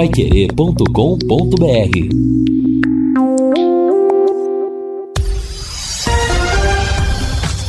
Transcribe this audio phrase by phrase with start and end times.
[0.00, 0.86] paiquerê.com.br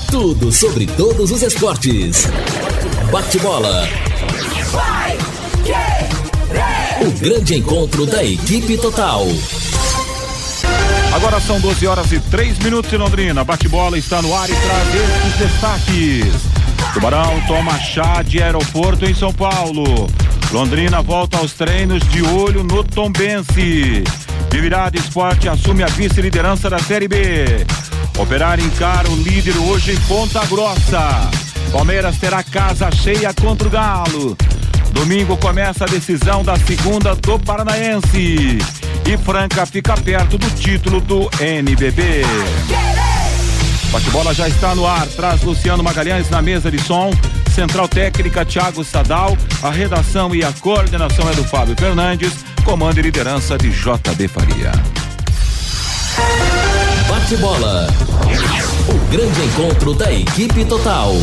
[0.09, 2.29] Tudo sobre todos os esportes.
[3.11, 3.85] Bate-bola.
[7.01, 9.27] O grande encontro da equipe total.
[11.13, 13.43] Agora são 12 horas e 3 minutos em Londrina.
[13.43, 16.33] Bate-bola está no ar e traz esses destaques.
[16.93, 20.07] Tubarão toma chá de aeroporto em São Paulo.
[20.51, 24.03] Londrina volta aos treinos de olho no Tombense.
[24.49, 27.65] De virada, esporte assume a vice-liderança da Série B.
[28.17, 31.31] Operário encara o líder hoje em Ponta Grossa.
[31.71, 34.37] Palmeiras terá casa cheia contra o Galo.
[34.91, 38.57] Domingo começa a decisão da segunda do Paranaense.
[39.05, 42.23] E Franca fica perto do título do NBB.
[43.89, 45.07] Bate-bola já está no ar.
[45.07, 47.09] Traz Luciano Magalhães na mesa de som.
[47.51, 49.37] Central Técnica Thiago Sadal.
[49.61, 52.45] A redação e a coordenação é do Fábio Fernandes.
[52.63, 54.71] Comando e liderança de JB Faria.
[57.09, 57.87] Bate-bola.
[58.87, 61.13] O grande encontro da equipe total.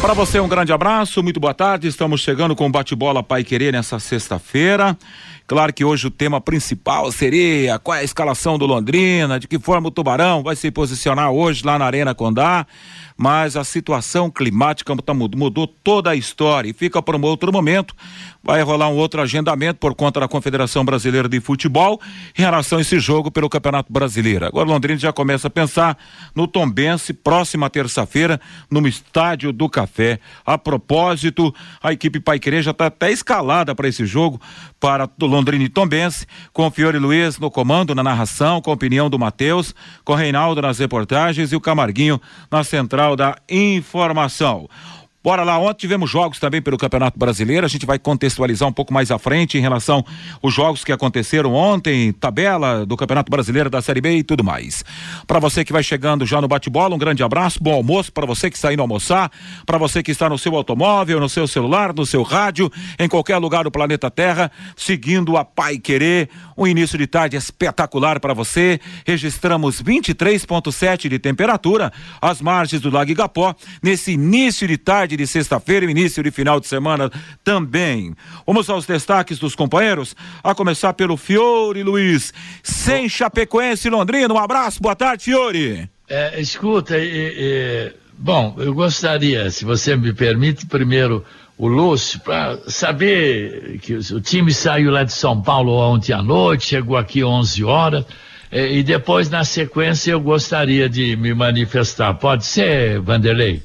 [0.00, 1.86] Para você um grande abraço, muito boa tarde.
[1.86, 4.96] Estamos chegando com o bate-bola Pai Querer nessa sexta-feira.
[5.46, 9.58] Claro que hoje o tema principal seria qual é a escalação do Londrina, de que
[9.58, 12.66] forma o Tubarão vai se posicionar hoje lá na Arena Condá
[13.22, 17.94] mas a situação climática tá, mudou toda a história e fica para um outro momento.
[18.42, 22.00] Vai rolar um outro agendamento por conta da Confederação Brasileira de Futebol
[22.36, 24.44] em relação a esse jogo pelo Campeonato Brasileiro.
[24.44, 25.96] Agora Londrina já começa a pensar
[26.34, 30.18] no Tombense, próxima terça-feira, no Estádio do Café.
[30.44, 34.40] A propósito, a equipe Paiquerê já está até escalada para esse jogo,
[34.80, 39.16] para Londrina e Tombense, com Fiore Luiz no comando, na narração, com a opinião do
[39.16, 39.72] Matheus,
[40.04, 42.20] com Reinaldo nas reportagens e o Camarguinho
[42.50, 44.68] na central da informação.
[45.24, 48.92] Bora lá, ontem tivemos jogos também pelo Campeonato Brasileiro, a gente vai contextualizar um pouco
[48.92, 50.04] mais à frente em relação
[50.42, 54.84] aos jogos que aconteceram ontem, tabela do Campeonato Brasileiro da Série B e tudo mais.
[55.24, 58.50] Para você que vai chegando já no bate-bola, um grande abraço, bom almoço para você
[58.50, 59.30] que está indo almoçar,
[59.64, 63.38] para você que está no seu automóvel, no seu celular, no seu rádio, em qualquer
[63.38, 68.80] lugar do planeta Terra, seguindo a Pai Querer, um início de tarde espetacular para você.
[69.06, 75.26] Registramos 23.7 de temperatura às margens do Lago Igapó nesse início de tarde tarde de
[75.26, 77.10] sexta-feira e início de final de semana
[77.44, 78.14] também.
[78.46, 84.32] Vamos aos destaques dos companheiros, a começar pelo Fiore Luiz, sem Chapecoense Londrina.
[84.32, 85.88] Um abraço, boa tarde, Fiore.
[86.08, 86.94] É, escuta,
[88.16, 91.24] bom, eu gostaria, se você me permite, primeiro
[91.58, 96.66] o Lúcio, para saber que o time saiu lá de São Paulo ontem à noite,
[96.66, 98.04] chegou aqui 11 horas.
[98.50, 102.12] E depois, na sequência, eu gostaria de me manifestar.
[102.14, 103.62] Pode ser, Vanderlei?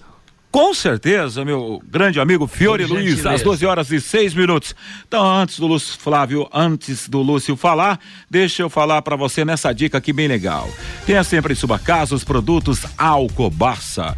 [0.49, 4.73] Com certeza, meu grande amigo Fiore Luiz, às 12 horas e 6 minutos.
[5.07, 7.99] Então, antes do Lúcio Flávio, antes do Lúcio falar,
[8.29, 10.69] deixa eu falar para você nessa dica aqui bem legal.
[11.05, 14.15] Tenha sempre em sua casa os produtos Alcobaça.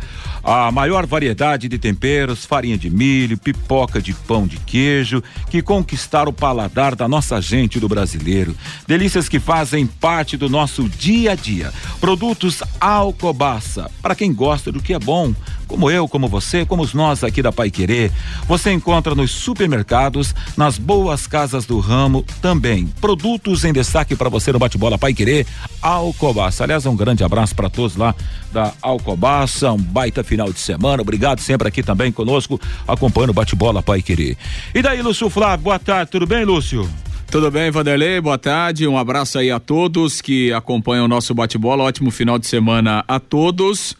[0.51, 6.31] A maior variedade de temperos, farinha de milho, pipoca de pão de queijo, que conquistaram
[6.31, 8.55] o paladar da nossa gente do brasileiro.
[8.87, 11.71] Delícias que fazem parte do nosso dia a dia.
[12.01, 15.35] Produtos Alcobaça, para quem gosta do que é bom,
[15.67, 18.11] como eu, como você, como nós aqui da Pai Querer.
[18.47, 22.87] Você encontra nos supermercados, nas boas casas do ramo também.
[22.99, 25.45] Produtos em destaque para você no bate-bola Pai Querer,
[25.79, 26.63] Alcobaça.
[26.63, 28.15] Aliás, um grande abraço para todos lá
[28.51, 31.01] da Alcobaça, um baita final de semana.
[31.01, 34.37] Obrigado sempre aqui também conosco, acompanhando o bate-bola Pai Querer.
[34.73, 36.89] E daí, Lúcio Flávio, boa tarde, tudo bem, Lúcio?
[37.31, 38.19] Tudo bem, Vanderlei?
[38.19, 38.87] Boa tarde.
[38.87, 41.83] Um abraço aí a todos que acompanham o nosso bate-bola.
[41.83, 43.95] Ótimo final de semana a todos.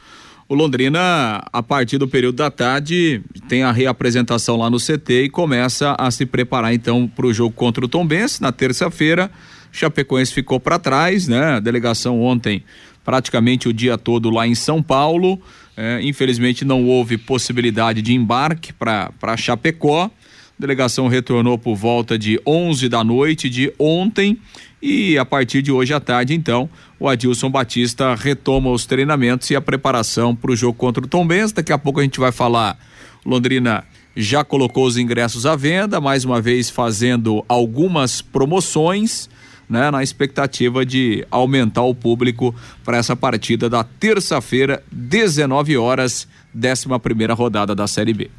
[0.48, 5.30] O Londrina, a partir do período da tarde, tem a reapresentação lá no CT e
[5.30, 9.30] começa a se preparar então para o jogo contra o Tombense na terça-feira.
[9.72, 11.58] Chapecoense ficou para trás, né?
[11.58, 12.64] A delegação ontem
[13.06, 15.40] praticamente o dia todo lá em São Paulo.
[15.82, 20.08] É, infelizmente não houve possibilidade de embarque para Chapecó.
[20.08, 20.12] A
[20.60, 24.38] delegação retornou por volta de 11 da noite de ontem
[24.82, 26.70] e a partir de hoje à tarde, então,
[27.00, 31.26] o Adilson Batista retoma os treinamentos e a preparação para o jogo contra o Tom
[31.26, 31.54] Benz.
[31.54, 32.78] Daqui a pouco a gente vai falar.
[33.26, 33.86] Londrina
[34.18, 39.30] já colocou os ingressos à venda, mais uma vez fazendo algumas promoções.
[39.70, 46.88] Né, na expectativa de aumentar o público para essa partida da terça-feira, 19 horas, 11
[47.00, 48.32] primeira rodada da Série B.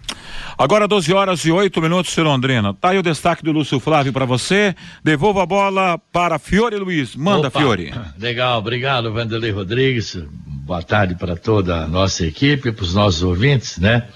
[0.59, 2.75] Agora 12 horas e 8 minutos em Londrina.
[2.75, 4.75] Tá aí o destaque do Lúcio Flávio para você.
[5.03, 7.15] Devolva a bola para Fiore Luiz.
[7.17, 7.94] Manda, Opa, Fiore.
[8.19, 10.19] Legal, obrigado, Vanderlei Rodrigues.
[10.47, 14.06] Boa tarde para toda a nossa equipe, para os nossos ouvintes, né?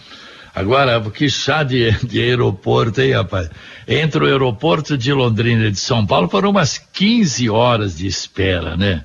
[0.55, 3.51] Agora, que chá de, de aeroporto, hein, rapaz?
[3.89, 8.77] Entre o aeroporto de Londrina e de São Paulo foram umas 15 horas de espera,
[8.77, 9.05] né?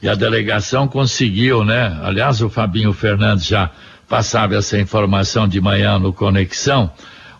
[0.00, 1.98] E a delegação conseguiu, né?
[2.02, 3.70] Aliás, o Fabinho Fernandes já
[4.08, 6.92] passava essa informação de manhã no Conexão,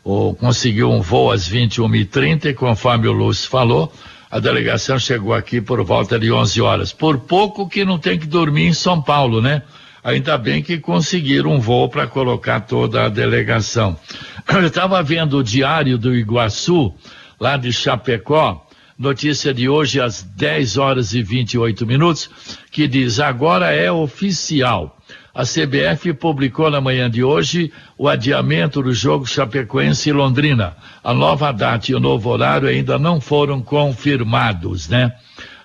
[0.03, 3.93] ou conseguiu um voo às 21h30 e conforme o Lúcio falou,
[4.31, 6.93] a delegação chegou aqui por volta de 11 horas.
[6.93, 9.63] Por pouco que não tem que dormir em São Paulo, né?
[10.05, 13.99] Ainda bem que conseguiram um voo para colocar toda a delegação.
[14.53, 16.95] Eu estava vendo o Diário do Iguaçu,
[17.41, 18.69] lá de Chapecó,
[18.99, 22.31] notícia de hoje às 10 horas e 28 minutos,
[22.71, 24.95] que diz: agora é oficial
[25.35, 30.77] a CBF publicou na manhã de hoje o adiamento do jogo Chapecoense e Londrina.
[31.03, 35.13] A nova data e o novo horário ainda não foram confirmados, né?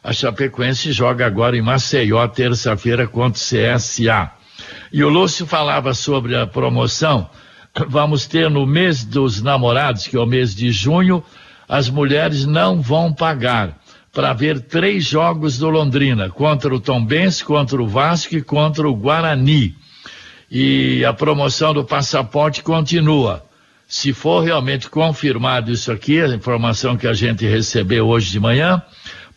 [0.04, 4.32] A Chapecoense joga agora em Maceió, terça-feira, contra o CSA.
[4.92, 7.30] E o Lúcio falava sobre a promoção.
[7.88, 11.24] Vamos ter no mês dos namorados, que é o mês de junho,
[11.68, 13.78] as mulheres não vão pagar
[14.12, 18.96] para ver três jogos do Londrina, contra o Tombense, contra o Vasco e contra o
[18.96, 19.76] Guarani.
[20.50, 23.46] E a promoção do passaporte continua.
[23.88, 28.82] Se for realmente confirmado isso aqui, a informação que a gente recebeu hoje de manhã,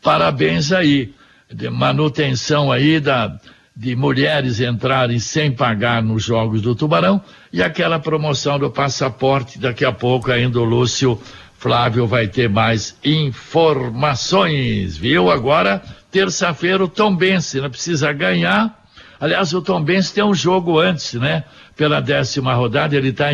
[0.03, 1.15] parabéns aí.
[1.51, 3.39] De manutenção aí da,
[3.77, 7.21] de mulheres entrarem sem pagar nos jogos do Tubarão
[7.53, 11.21] e aquela promoção do passaporte, daqui a pouco ainda o Lúcio
[11.59, 15.31] Flávio vai ter mais informações, viu?
[15.31, 18.83] Agora, terça-feira, o Tom Bense, não precisa ganhar.
[19.21, 21.45] Aliás, o Tom Bense tem um jogo antes, né?
[21.77, 23.29] Pela décima rodada, ele está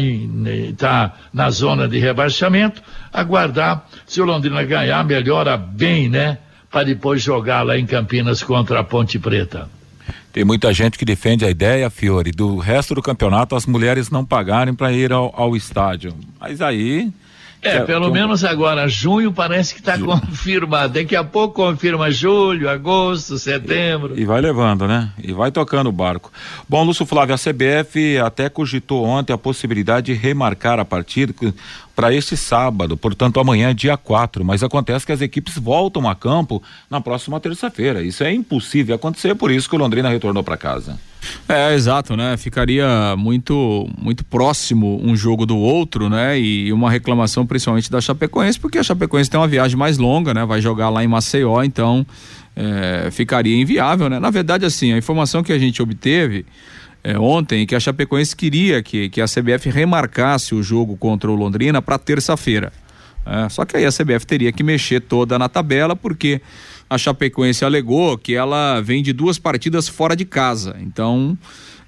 [0.77, 2.83] tá na zona de rebaixamento.
[3.13, 6.39] Aguardar, se o Londrina ganhar, melhora bem, né?
[6.71, 9.69] Para depois jogar lá em Campinas contra a Ponte Preta.
[10.33, 14.25] Tem muita gente que defende a ideia, Fiore, do resto do campeonato as mulheres não
[14.25, 16.15] pagarem para ir ao, ao estádio.
[16.39, 17.11] Mas aí
[17.61, 20.95] é, pelo menos agora, junho parece que está confirmado.
[20.95, 24.17] Daqui a pouco confirma julho, agosto, setembro.
[24.17, 25.11] E, e, vai levando, né?
[25.23, 26.31] E vai tocando o barco.
[26.69, 31.35] Bom, Lúcio Flávio, a CBF até cogitou ontem a possibilidade de remarcar a partida
[31.97, 34.45] para este sábado, portanto amanhã, dia 4.
[34.45, 38.03] Mas acontece que as equipes voltam a campo na próxima terça-feira.
[38.03, 40.99] Isso é impossível acontecer, por isso que o Londrina retornou para casa.
[41.49, 42.37] É, exato, né?
[42.37, 46.39] Ficaria muito muito próximo um jogo do outro, né?
[46.39, 50.45] E uma reclamação principalmente da Chapecoense, porque a Chapecoense tem uma viagem mais longa, né?
[50.45, 52.07] Vai jogar lá em Maceió, então
[52.55, 54.19] é, ficaria inviável, né?
[54.19, 56.45] Na verdade, assim, a informação que a gente obteve
[57.03, 61.31] é, ontem é que a Chapecoense queria que, que a CBF remarcasse o jogo contra
[61.31, 62.73] o Londrina para terça-feira.
[63.25, 66.41] É, só que aí a CBF teria que mexer toda na tabela, porque
[66.89, 70.77] a Chapecoense alegou que ela vem de duas partidas fora de casa.
[70.81, 71.37] Então,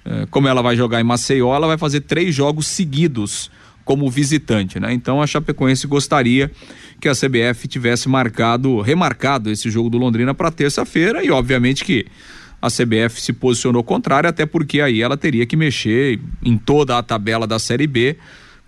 [0.05, 3.49] eh, como ela vai jogar em Maceió, ela vai fazer três jogos seguidos
[3.83, 4.93] como visitante, né?
[4.93, 6.51] Então a Chapecoense gostaria
[6.99, 12.05] que a CBF tivesse marcado, remarcado esse jogo do Londrina para terça-feira e obviamente que
[12.61, 17.01] a CBF se posicionou contrário, até porque aí ela teria que mexer em toda a
[17.01, 18.15] tabela da Série B,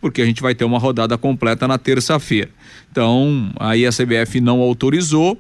[0.01, 2.49] porque a gente vai ter uma rodada completa na terça-feira.
[2.91, 5.39] Então, aí a CBF não autorizou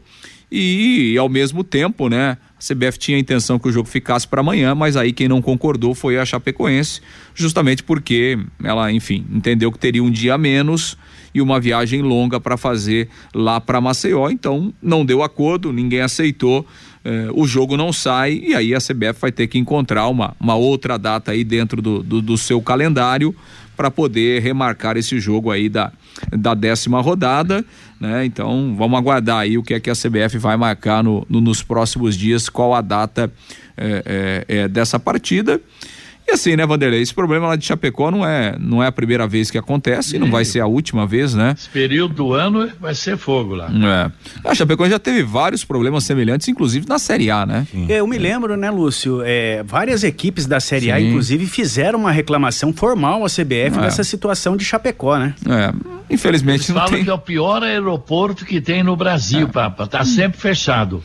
[0.55, 4.41] e, ao mesmo tempo, né, a CBF tinha a intenção que o jogo ficasse para
[4.41, 7.01] amanhã, mas aí quem não concordou foi a Chapecoense,
[7.33, 10.95] justamente porque ela, enfim, entendeu que teria um dia a menos
[11.33, 16.63] e uma viagem longa para fazer lá para Maceió, então não deu acordo, ninguém aceitou.
[17.03, 20.55] Eh, o jogo não sai e aí a CBF vai ter que encontrar uma, uma
[20.55, 23.35] outra data aí dentro do, do, do seu calendário
[23.75, 25.91] para poder remarcar esse jogo aí da,
[26.31, 27.63] da décima rodada,
[27.99, 28.25] né?
[28.25, 31.63] Então vamos aguardar aí o que é que a CBF vai marcar no, no nos
[31.63, 33.31] próximos dias, qual a data
[33.75, 35.59] é, é, é, dessa partida.
[36.27, 37.01] E assim, né, Vanderlei?
[37.01, 40.19] Esse problema lá de Chapecó não é, não é a primeira vez que acontece, e
[40.19, 41.53] não vai ser a última vez, né?
[41.57, 43.69] Esse período do ano vai ser fogo lá.
[44.43, 44.49] É.
[44.49, 47.67] A Chapecó já teve vários problemas semelhantes, inclusive na Série A, né?
[47.69, 47.87] Sim.
[47.89, 49.21] Eu me lembro, né, Lúcio?
[49.23, 50.91] É, várias equipes da Série Sim.
[50.91, 53.81] A, inclusive, fizeram uma reclamação formal à CBF é.
[53.81, 55.35] nessa situação de Chapecó, né?
[55.47, 55.73] É.
[56.09, 57.03] Infelizmente Eles não falam tem...
[57.03, 59.51] que é o pior aeroporto que tem no Brasil, é.
[59.51, 59.87] Papa.
[59.87, 61.01] Tá sempre fechado.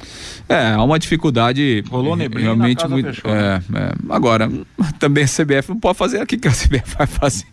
[0.49, 3.13] É, há uma dificuldade Rolou realmente muito.
[3.13, 3.63] Fechou, né?
[3.75, 3.93] é, é.
[4.09, 4.51] Agora,
[4.99, 7.45] também a CBF não pode fazer o que a CBF vai fazer.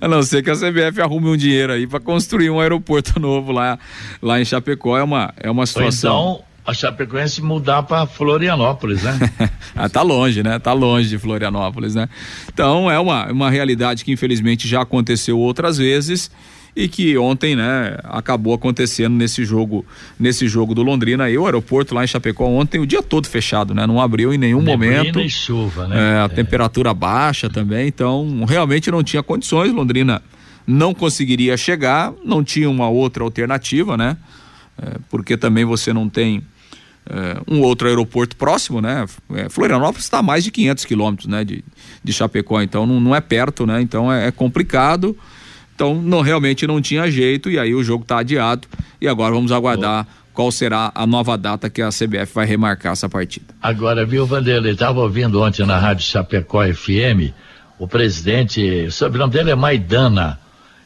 [0.00, 3.52] A não ser que a CBF arrume um dinheiro aí para construir um aeroporto novo
[3.52, 3.78] lá,
[4.20, 4.98] lá em Chapecó.
[4.98, 6.34] É uma, é uma situação.
[6.34, 9.18] Então, a Chapecoense mudar para Florianópolis, né?
[9.74, 10.58] ah, tá longe, né?
[10.58, 12.10] Tá longe de Florianópolis, né?
[12.52, 16.30] Então é uma, uma realidade que infelizmente já aconteceu outras vezes
[16.80, 19.84] e que ontem, né, acabou acontecendo nesse jogo,
[20.18, 21.28] nesse jogo do Londrina.
[21.28, 23.84] E o aeroporto lá em Chapecó ontem o dia todo fechado, né?
[23.84, 25.18] Não abriu em nenhum Neblina momento.
[25.20, 25.96] e chuva, né?
[25.96, 26.28] É, a É.
[26.28, 29.72] temperatura baixa também, então realmente não tinha condições.
[29.72, 30.22] Londrina
[30.64, 34.16] não conseguiria chegar, não tinha uma outra alternativa, né?
[34.80, 36.42] É, porque também você não tem
[37.10, 39.04] é, um outro aeroporto próximo, né?
[39.34, 41.44] É, Florianópolis está a mais de 500 quilômetros, né?
[41.44, 41.64] De,
[42.04, 43.80] de Chapecó, então não, não é perto, né?
[43.82, 45.16] Então é, é complicado.
[45.78, 48.66] Então não realmente não tinha jeito e aí o jogo está adiado
[49.00, 53.08] e agora vamos aguardar qual será a nova data que a CBF vai remarcar essa
[53.08, 53.54] partida.
[53.62, 57.32] Agora, viu, Vanderlei, estava ouvindo ontem na Rádio Chapecó FM,
[57.78, 60.40] o presidente, o sobrenome dele é Maidana,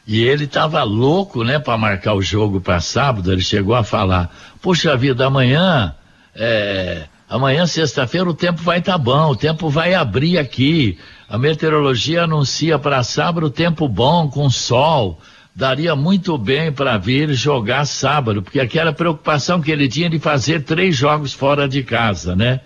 [0.05, 4.31] e ele estava louco, né, para marcar o jogo para sábado, ele chegou a falar,
[4.61, 5.95] puxa vida, amanhã,
[6.35, 10.99] é, amanhã, sexta-feira, o tempo vai estar bom, o tempo vai abrir aqui,
[11.33, 15.19] a meteorologia anuncia para sábado tempo bom, com sol,
[15.55, 20.61] daria muito bem para vir jogar sábado, porque aquela preocupação que ele tinha de fazer
[20.61, 22.59] três jogos fora de casa, né?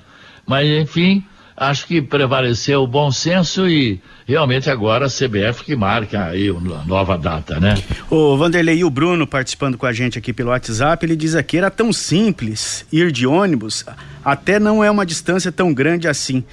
[0.46, 1.24] Mas, enfim,
[1.56, 6.86] acho que prevaleceu o bom senso e realmente agora a CBF que marca aí a
[6.86, 7.82] nova data, né?
[8.10, 11.58] O Vanderlei e o Bruno participando com a gente aqui pelo WhatsApp, ele diz aqui
[11.58, 13.86] era tão simples ir de ônibus,
[14.26, 16.44] até não é uma distância tão grande assim.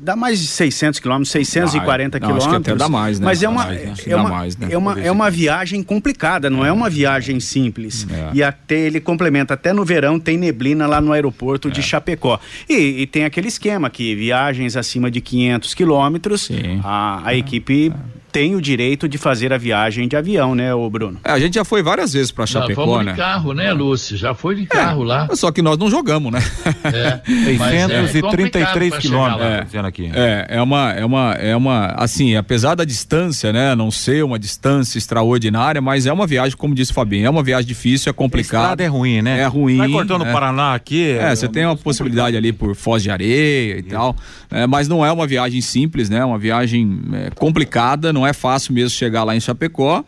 [0.00, 2.74] Dá mais de 600 quilômetros, 640 Ah, não, acho que quilômetros.
[2.74, 3.24] até dá mais, né?
[3.26, 3.94] Mas é uma, mais, né?
[4.06, 4.68] É uma, mais, né?
[4.70, 8.06] é uma, é uma viagem complicada, não é, uma viagem simples.
[8.10, 8.30] É.
[8.34, 11.70] E até ele complementa, até no verão tem neblina lá no aeroporto É.
[11.70, 12.38] de Chapecó.
[12.68, 16.48] E, e tem aquele esquema que viagens acima de 500 quilômetros,
[16.82, 17.92] a, a equipe
[18.36, 21.18] tem o direito de fazer a viagem de avião, né, ô Bruno?
[21.24, 23.12] É, a gente já foi várias vezes para Chapecó, fomos né?
[23.12, 24.14] de carro, né, Lúcio?
[24.14, 25.26] Já foi de carro lá.
[25.34, 26.40] Só que nós não jogamos, né?
[26.84, 27.22] É,
[27.56, 30.10] mas é 633 complicado pra chegar quilômetros, dizendo aqui.
[30.12, 34.38] É, é uma, é uma, é uma, assim, apesar da distância, né, não ser uma
[34.38, 38.12] distância extraordinária, mas é uma viagem, como disse o Fabinho, é uma viagem difícil, é
[38.12, 38.64] A complicada.
[38.64, 39.40] estrada é ruim, né?
[39.40, 40.28] É ruim, Vai cortando é.
[40.28, 41.12] o Paraná aqui.
[41.12, 44.14] É, você tem uma possibilidade ali por Foz de Areia e tal,
[44.50, 46.18] é, mas não é uma viagem simples, né?
[46.18, 50.04] É uma viagem é, complicada, não é fácil mesmo chegar lá em Chapecó.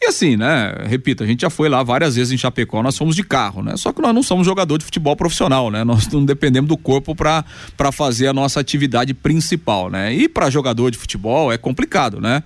[0.00, 0.74] E assim, né?
[0.86, 3.76] Repito, a gente já foi lá várias vezes em Chapecó, nós fomos de carro, né?
[3.76, 5.84] Só que nós não somos jogador de futebol profissional, né?
[5.84, 7.44] Nós não dependemos do corpo para
[7.92, 10.14] fazer a nossa atividade principal, né?
[10.14, 12.42] E para jogador de futebol é complicado, né?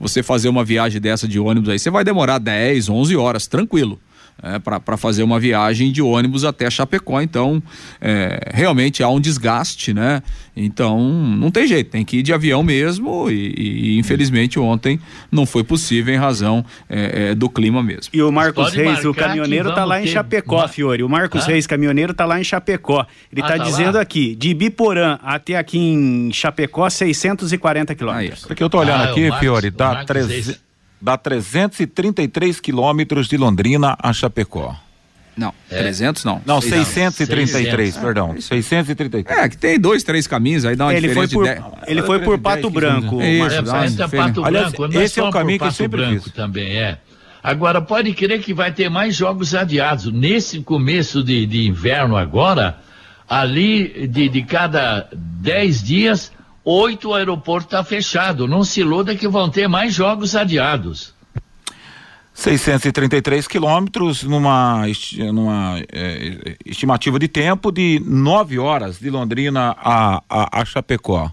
[0.00, 4.00] Você fazer uma viagem dessa de ônibus aí, você vai demorar 10, 11 horas, tranquilo
[4.42, 7.20] é, para fazer uma viagem de ônibus até Chapecó.
[7.20, 7.62] Então,
[8.00, 10.22] é, realmente há um desgaste, né?
[10.56, 13.28] Então, não tem jeito, tem que ir de avião mesmo.
[13.30, 15.00] E, e, infelizmente ontem
[15.32, 18.10] não foi possível em razão é, é, do clima mesmo.
[18.12, 20.68] E o Marcos Pode Reis, o caminhoneiro, que tá lá vamos em ter Chapecó, ma-
[20.68, 21.02] Fiore.
[21.02, 21.46] O Marcos Hã?
[21.48, 23.06] Reis, caminhoneiro, tá lá em Chapecó.
[23.32, 24.00] Ele Ah, tá, tá dizendo lá?
[24.02, 28.44] aqui, de Biporã até aqui em Chapecó, 640 quilômetros.
[28.44, 30.60] Porque eu tô olhando Ah, aqui, o Marcos- Fiore, dá, Marcos treze- Reis.
[31.04, 34.74] Dá 333 quilômetros de Londrina a Chapecó.
[35.36, 36.40] Não, 300 não.
[36.46, 37.96] Não, Sei 633, 600.
[37.98, 38.40] perdão.
[38.40, 39.38] 633.
[39.38, 42.20] É, que tem dois, três caminhos, aí dá uma Ele foi por, de ele foi
[42.20, 43.20] por Pato 10, Branco.
[43.20, 43.58] É isso, Marcos.
[43.58, 44.28] É, parece a diferença.
[44.28, 44.94] Pato Aliás, Branco.
[44.94, 46.32] Nós esse é o caminho por que eu Pato sempre Branco fiz.
[46.32, 46.98] também, é.
[47.42, 50.10] Agora, pode crer que vai ter mais jogos adiados.
[50.10, 52.78] Nesse começo de, de inverno agora,
[53.28, 56.32] ali de, de cada 10 dias,
[56.64, 58.48] oito o aeroporto está fechado.
[58.48, 61.12] Não se iluda que vão ter mais jogos adiados.
[62.32, 64.82] 633 quilômetros numa,
[65.32, 71.30] numa eh, estimativa de tempo de nove horas de Londrina a, a, a Chapecó.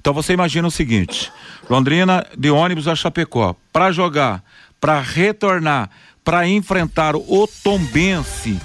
[0.00, 1.30] Então você imagina o seguinte:
[1.70, 4.42] Londrina de ônibus a Chapecó para jogar,
[4.80, 5.88] para retornar,
[6.24, 8.60] para enfrentar o Tombense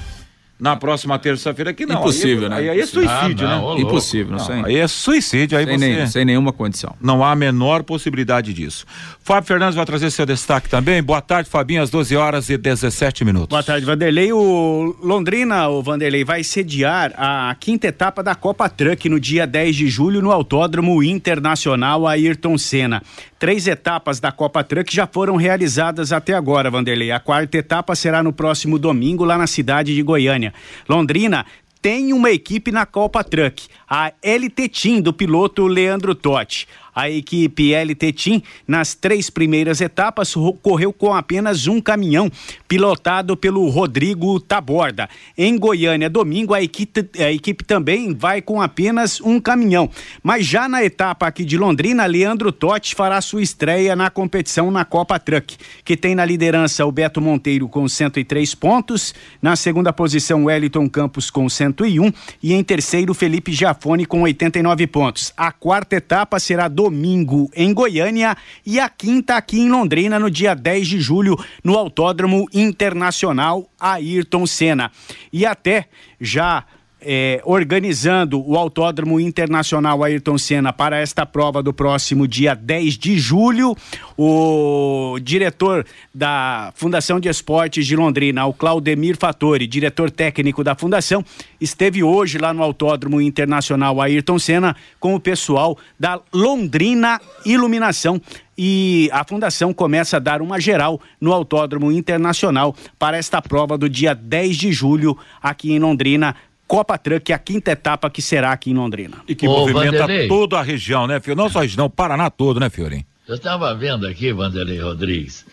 [0.59, 1.99] na próxima terça-feira que não.
[1.99, 2.71] Impossível, aí, né?
[2.71, 3.63] Aí, é suicídio, Ah, não, né?
[3.63, 3.81] ô, louco.
[3.81, 4.63] Impossível, não, Não, sei.
[4.65, 6.95] aí é suicídio, aí sem, você nem- sem nenhuma condição.
[6.99, 8.85] não há a menor possibilidade disso.
[9.23, 11.03] Fábio Fernandes vai trazer seu destaque também.
[11.03, 13.49] Boa tarde, Fabinho, às 12 horas e 17 minutos.
[13.49, 14.31] Boa tarde, Vanderlei.
[14.33, 19.75] O Londrina, o Vanderlei, vai sediar a quinta etapa da Copa Truck no dia 10
[19.75, 23.01] de julho no Autódromo Internacional Ayrton Senna.
[23.39, 27.11] Três etapas da Copa Truck já foram realizadas até agora, Vanderlei.
[27.11, 30.46] A quarta etapa será no próximo domingo lá na cidade de Goiânia.
[30.87, 31.45] Londrina
[31.81, 36.67] tem uma equipe na Copa Truck, a LT Team do piloto Leandro Totti.
[36.97, 42.27] A equipe LT Team, nas três primeiras etapas, correu com apenas um caminhão,
[42.67, 45.07] pilotado pelo Rodrigo Taborda.
[45.37, 49.91] Em Goiânia, domingo, a equipe, a equipe também vai com apenas um caminhão.
[50.23, 54.83] Mas já na etapa aqui de Londrina, Leandro Totti fará sua estreia na competição na
[54.83, 60.45] Copa Truck, que tem na liderança o Beto Monteiro com 103 pontos, na segunda posição
[60.45, 62.11] Wellington Campos com 101
[62.41, 65.31] e em terceiro Felipe Giafone com 89 pontos.
[65.37, 70.55] A quarta etapa será domingo em Goiânia e a quinta aqui em Londrina no dia
[70.55, 74.89] 10 de julho no Autódromo Internacional Ayrton Senna.
[75.31, 75.89] E até
[76.19, 76.63] já
[77.01, 83.19] é, organizando o Autódromo Internacional Ayrton Senna para esta prova do próximo dia 10 de
[83.19, 83.75] julho.
[84.17, 91.23] O diretor da Fundação de Esportes de Londrina, o Claudemir Fattori, diretor técnico da fundação,
[91.61, 98.21] esteve hoje lá no Autódromo Internacional Ayrton Senna com o pessoal da Londrina Iluminação
[98.57, 103.87] e a fundação começa a dar uma geral no Autódromo Internacional para esta prova do
[103.87, 106.35] dia 10 de julho aqui em Londrina.
[106.67, 109.17] Copa Truck, a quinta etapa que será aqui em Londrina.
[109.27, 110.27] E que Ô, movimenta Vanderlei.
[110.27, 111.37] toda a região, né, Fiore?
[111.37, 113.05] Não só a região, o Paraná todo, né, Fiore?
[113.27, 115.45] Eu estava vendo aqui, Vanderlei Rodrigues,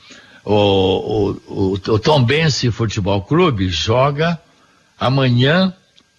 [0.44, 4.38] o, o, o, o Tom Bense Futebol Clube joga
[4.98, 5.72] amanhã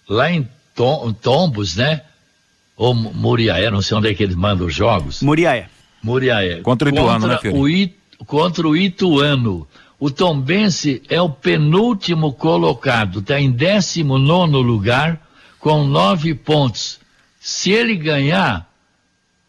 [0.08, 2.02] lá em Tom, Tombos, né?
[2.76, 5.22] Ou Muriaé, não sei onde é que eles mandam os jogos.
[5.22, 5.68] Muriaé.
[6.02, 6.60] Muriaé.
[6.60, 7.58] Contra o Ituano, né, Fiore?
[7.58, 9.66] O It, contra o Ituano.
[9.98, 15.20] O Tombense é o penúltimo colocado, está em 19 lugar,
[15.58, 17.00] com nove pontos.
[17.40, 18.70] Se ele ganhar,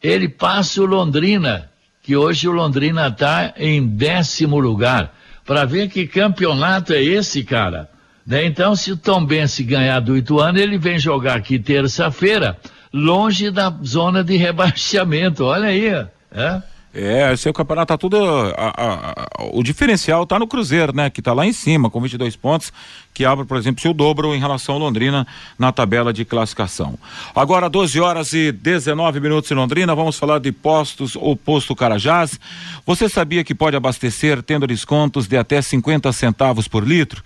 [0.02, 1.70] ele passa o Londrina,
[2.02, 5.14] que hoje o Londrina está em décimo lugar.
[5.46, 7.90] Para ver que campeonato é esse, cara.
[8.26, 8.46] Né?
[8.46, 12.58] Então, se o Tombense ganhar do Ituano, ele vem jogar aqui terça-feira,
[12.94, 15.44] longe da zona de rebaixamento.
[15.44, 15.88] Olha aí.
[16.32, 16.62] É?
[16.98, 18.18] É, esse campeonato tá tudo.
[18.58, 21.10] A, a, a, o diferencial tá no Cruzeiro, né?
[21.10, 22.74] Que tá lá em cima, com 22 pontos,
[23.18, 25.26] que abre, por exemplo, seu dobro em relação ao Londrina
[25.58, 27.00] na tabela de classificação.
[27.34, 32.40] Agora, 12 horas e 19 minutos em Londrina, vamos falar de postos ou posto Carajás.
[32.86, 37.24] Você sabia que pode abastecer tendo descontos de até 50 centavos por litro?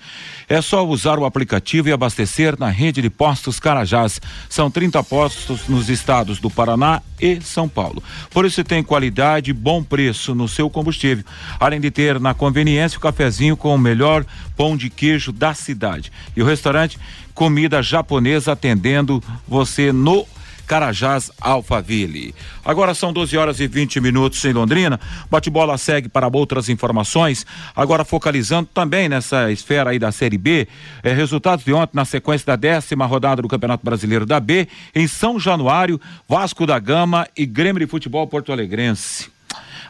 [0.47, 4.21] É só usar o aplicativo e abastecer na rede de postos Carajás.
[4.47, 8.01] São 30 postos nos estados do Paraná e São Paulo.
[8.29, 11.25] Por isso tem qualidade, bom preço no seu combustível.
[11.59, 15.80] Além de ter na conveniência o cafezinho com o melhor pão de queijo da cidade.
[16.35, 16.99] E o restaurante
[17.33, 20.25] comida japonesa atendendo você no
[20.71, 22.33] Carajás Alphaville.
[22.63, 24.99] Agora são 12 horas e 20 minutos em Londrina.
[25.29, 27.45] Bate-bola segue para outras informações.
[27.75, 30.69] Agora focalizando também nessa esfera aí da Série B.
[31.03, 34.67] É, resultados de ontem na sequência da décima rodada do Campeonato Brasileiro da B.
[34.95, 39.30] Em São Januário, Vasco da Gama e Grêmio de Futebol Porto Alegrense.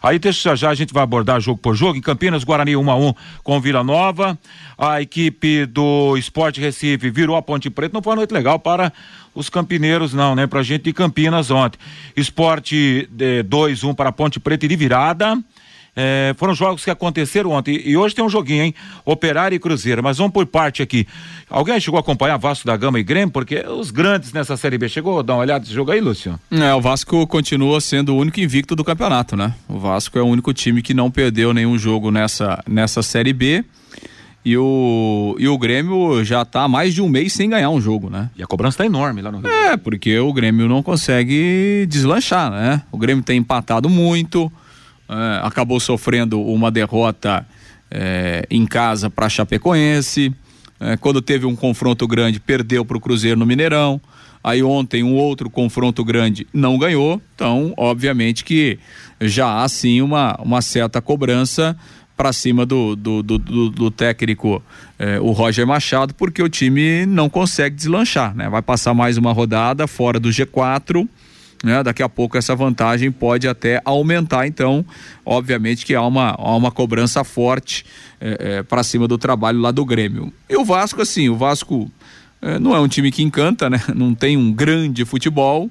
[0.02, 1.98] Aí já já a gente vai abordar jogo por jogo.
[1.98, 4.38] Em Campinas, Guarani 1 a 1 com Vila Nova.
[4.78, 7.94] A equipe do Esporte Recife virou a Ponte Preta.
[7.94, 8.92] Não foi uma noite legal para
[9.36, 10.48] os campineiros, não, né?
[10.48, 11.78] Pra gente de Campinas ontem.
[12.16, 13.08] Esporte
[13.48, 15.38] 2-1 um para a Ponte Preta e de virada.
[15.96, 17.82] É, foram jogos que aconteceram ontem.
[17.84, 18.76] E hoje tem um joguinho, hein?
[19.04, 20.02] Operário e Cruzeiro.
[20.02, 21.06] Mas vamos por parte aqui.
[21.50, 23.32] Alguém chegou a acompanhar Vasco da Gama e Grêmio?
[23.32, 24.88] Porque os grandes nessa Série B.
[24.88, 26.40] Chegou a dar uma olhada nesse jogo aí, Lúcio?
[26.50, 29.54] É, o Vasco continua sendo o único invicto do campeonato, né?
[29.68, 33.64] O Vasco é o único time que não perdeu nenhum jogo nessa, nessa Série B.
[34.44, 37.80] E o, e o Grêmio já está há mais de um mês sem ganhar um
[37.80, 38.30] jogo, né?
[38.36, 39.48] E a cobrança está enorme lá no Rio.
[39.48, 42.82] É, porque o Grêmio não consegue deslanchar, né?
[42.92, 44.52] O Grêmio tem empatado muito,
[45.12, 47.46] é, acabou sofrendo uma derrota
[47.90, 50.34] é, em casa para Chapecoense.
[50.80, 54.00] É, quando teve um confronto grande, perdeu para o Cruzeiro no Mineirão.
[54.44, 57.22] Aí ontem um outro confronto grande não ganhou.
[57.36, 58.80] Então, obviamente que
[59.20, 61.78] já há sim uma, uma certa cobrança
[62.18, 64.64] para cima do, do, do, do, do técnico
[65.00, 68.48] eh, o Roger Machado, porque o time não consegue deslanchar, né?
[68.48, 71.08] Vai passar mais uma rodada fora do G4,
[71.64, 71.84] né?
[71.84, 74.86] Daqui a pouco essa vantagem pode até aumentar, então,
[75.26, 77.86] obviamente que há uma, há uma cobrança forte
[78.20, 80.34] eh, eh, para cima do trabalho lá do Grêmio.
[80.50, 81.92] E o Vasco, assim, o Vasco
[82.60, 83.80] não é um time que encanta, né?
[83.94, 85.70] Não tem um grande futebol,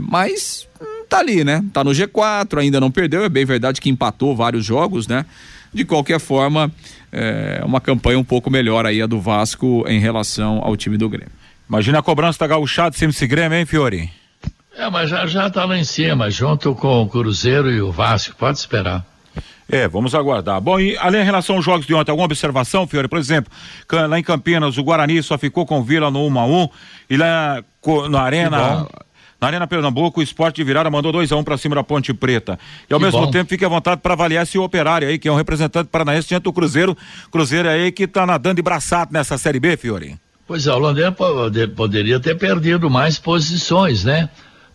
[0.00, 0.68] mas
[1.08, 1.64] tá ali, né?
[1.72, 5.26] Tá no G4, ainda não perdeu, é bem verdade que empatou vários jogos, né?
[5.74, 6.70] De qualquer forma,
[7.10, 11.08] é uma campanha um pouco melhor aí a do Vasco em relação ao time do
[11.08, 11.32] Grêmio.
[11.68, 14.21] Imagina a cobrança da Gauchada em cima desse Grêmio, hein, Fiore?
[14.76, 18.34] É, mas já, já tá lá em cima, junto com o Cruzeiro e o Vasco,
[18.36, 19.04] pode esperar.
[19.70, 20.60] É, vamos aguardar.
[20.60, 23.08] Bom, e além em relação aos jogos de ontem, alguma observação, Fiore?
[23.08, 23.52] Por exemplo,
[23.90, 26.68] lá em Campinas, o Guarani só ficou com o Vila no 1 a 1
[27.10, 27.64] e lá
[28.10, 28.86] na Arena
[29.42, 31.82] na Arena Pernambuco, o esporte de virada mandou 2 a 1 um para cima da
[31.82, 32.56] Ponte Preta.
[32.88, 33.30] E ao que mesmo bom.
[33.32, 36.44] tempo, fique à vontade para avaliar esse operário aí, que é um representante paranaense diante
[36.44, 36.96] do Cruzeiro.
[37.28, 40.16] Cruzeiro aí que está nadando de braçado nessa Série B, Fiore.
[40.46, 41.12] Pois é, o Londrina
[41.74, 44.28] poderia ter perdido mais posições, né?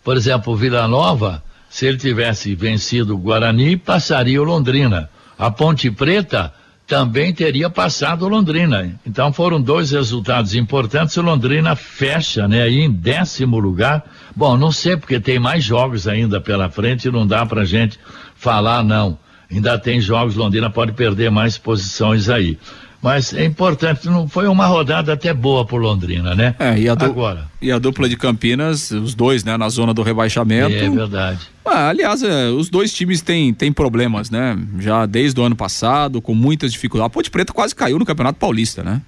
[0.08, 5.10] Por exemplo, o Vila Nova, se ele tivesse vencido o Guarani, passaria o Londrina.
[5.38, 6.50] A Ponte Preta
[6.86, 8.98] também teria passado o Londrina.
[9.04, 11.14] Então foram dois resultados importantes.
[11.18, 14.02] O Londrina fecha, né, aí em décimo lugar.
[14.34, 18.00] Bom, não sei porque tem mais jogos ainda pela frente e não dá pra gente
[18.34, 19.18] falar não.
[19.50, 22.58] Ainda tem jogos, Londrina pode perder mais posições aí.
[23.00, 26.54] Mas é importante, não foi uma rodada até boa por Londrina, né?
[26.58, 27.46] É, e a, Agora.
[27.62, 30.74] e a dupla de Campinas, os dois, né, na zona do rebaixamento.
[30.74, 31.38] É verdade.
[31.64, 34.58] Ah, aliás, é, os dois times têm, têm problemas, né?
[34.80, 37.06] Já desde o ano passado, com muitas dificuldades.
[37.06, 39.00] A Ponte Preta quase caiu no Campeonato Paulista, né?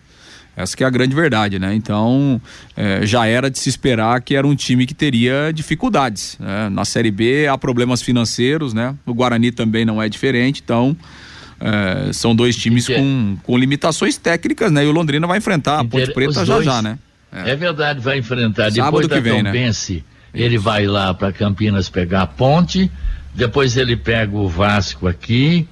[0.57, 1.75] Essa que é a grande verdade, né?
[1.75, 2.41] Então,
[2.77, 6.37] é, já era de se esperar que era um time que teria dificuldades.
[6.39, 6.69] Né?
[6.69, 8.95] Na Série B há problemas financeiros, né?
[9.07, 10.97] O Guarani também não é diferente, então
[11.61, 14.85] é, são dois times com, com limitações técnicas, né?
[14.85, 16.99] E o Londrina vai enfrentar a Ponte Preta já já, né?
[17.31, 17.51] É.
[17.51, 17.57] é.
[17.57, 18.73] verdade, vai enfrentar.
[18.73, 20.41] Sábado Depois que da vem, Tombense, né?
[20.43, 22.91] ele vai lá para Campinas pegar a ponte,
[23.35, 25.69] depois ele pega o Vasco aqui,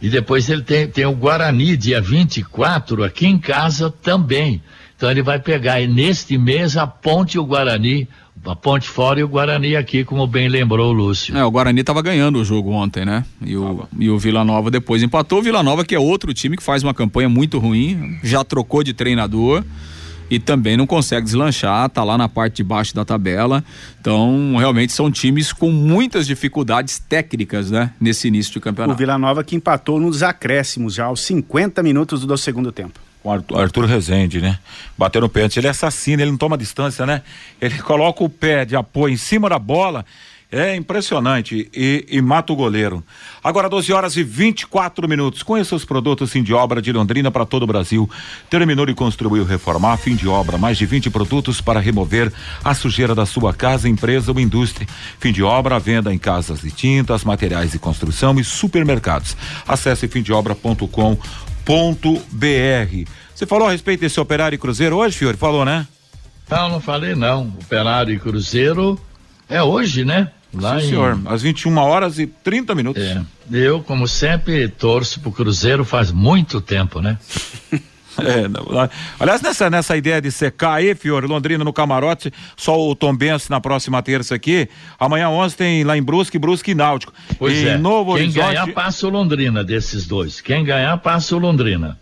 [0.00, 4.62] e depois ele tem, tem o Guarani, dia 24, aqui em casa também.
[4.96, 8.06] Então ele vai pegar, e neste mês, a ponte e o Guarani
[8.44, 11.36] a Ponte fora e o Guarani aqui, como bem lembrou o Lúcio.
[11.36, 13.24] É, o Guarani estava ganhando o jogo ontem, né?
[13.44, 15.40] E o, e o Vila Nova depois empatou.
[15.40, 18.82] O Vila Nova, que é outro time que faz uma campanha muito ruim, já trocou
[18.82, 19.62] de treinador
[20.30, 23.64] e também não consegue deslanchar, tá lá na parte de baixo da tabela.
[24.00, 28.94] Então, realmente são times com muitas dificuldades técnicas, né, nesse início de campeonato.
[28.94, 33.32] O Vila Nova que empatou nos acréscimos já aos 50 minutos do segundo tempo com
[33.32, 34.58] Arthur, Rezende, né?
[34.96, 35.58] Bateu no pênalti.
[35.58, 37.22] Ele assassino, ele não toma distância, né?
[37.60, 40.04] Ele coloca o pé de apoio em cima da bola.
[40.52, 43.04] É impressionante e, e, mata o goleiro.
[43.42, 45.44] Agora 12 horas e 24 minutos.
[45.44, 48.10] Conheça os produtos fim de obra de Londrina para todo o Brasil.
[48.48, 50.58] Terminou e construiu reformar fim de obra.
[50.58, 52.32] Mais de 20 produtos para remover
[52.64, 54.88] a sujeira da sua casa, empresa ou indústria.
[55.20, 59.36] Fim de obra, venda em casas de tintas, materiais de construção e supermercados.
[59.68, 61.16] Acesse fimdeobra.com
[62.30, 65.36] br Você falou a respeito desse operário e cruzeiro hoje, Fiore?
[65.36, 65.86] Falou, né?
[66.50, 67.48] Não, não falei não.
[67.62, 69.00] Operário e cruzeiro
[69.48, 70.30] é hoje, né?
[70.52, 70.88] Lá Sim, em...
[70.90, 71.20] senhor.
[71.26, 73.02] Às 21 horas e 30 minutos.
[73.02, 73.22] É.
[73.52, 77.18] Eu, como sempre, torço pro Cruzeiro faz muito tempo, né?
[78.20, 78.44] É,
[79.18, 83.48] aliás, nessa, nessa ideia de secar aí, Fiore, Londrina no camarote, só o Tom Benz
[83.48, 84.68] na próxima terça aqui.
[84.98, 87.12] Amanhã 11 tem lá em Brusque, Brusque e Náutico.
[87.38, 87.78] Pois é.
[87.78, 88.46] Novo Quem Horizonte...
[88.46, 90.40] ganhar passa o Londrina desses dois.
[90.40, 91.98] Quem ganhar passa o Londrina.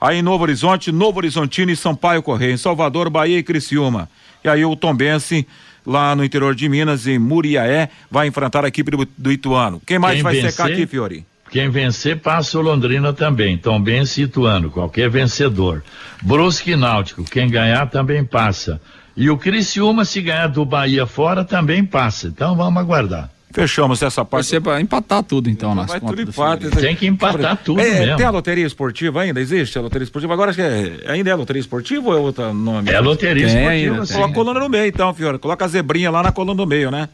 [0.00, 2.52] Aí em Novo Horizonte, Novo Horizontino e Sampaio Correia.
[2.52, 4.08] Em Salvador, Bahia e Criciúma.
[4.44, 5.46] E aí o Tom Bense
[5.86, 9.80] lá no interior de Minas, em Muriaé, vai enfrentar a equipe do, do Ituano.
[9.86, 10.52] Quem mais Quem vai vencer?
[10.52, 11.24] secar aqui, Fiore?
[11.54, 13.54] Quem vencer passa o Londrina também.
[13.54, 15.84] Então, bem situando, qualquer vencedor.
[16.20, 18.80] Brusque e Náutico, quem ganhar também passa.
[19.16, 22.26] E o Criciúma, se ganhar do Bahia fora, também passa.
[22.26, 23.30] Então vamos aguardar.
[23.52, 24.50] Fechamos essa parte.
[24.50, 26.16] Vai para empatar tudo, então, nas Vai contas.
[26.16, 28.16] Tudo empate, Tem que empatar tudo é, mesmo.
[28.16, 29.40] Tem a loteria esportiva ainda?
[29.40, 30.34] Existe a loteria esportiva?
[30.34, 32.90] Agora acho que é, ainda é loteria esportiva ou é outro nome?
[32.90, 35.38] É loteria tem, esportiva, ainda, Coloca a coluna no meio, então, Fiora.
[35.38, 37.08] Coloca a zebrinha lá na coluna do meio, né?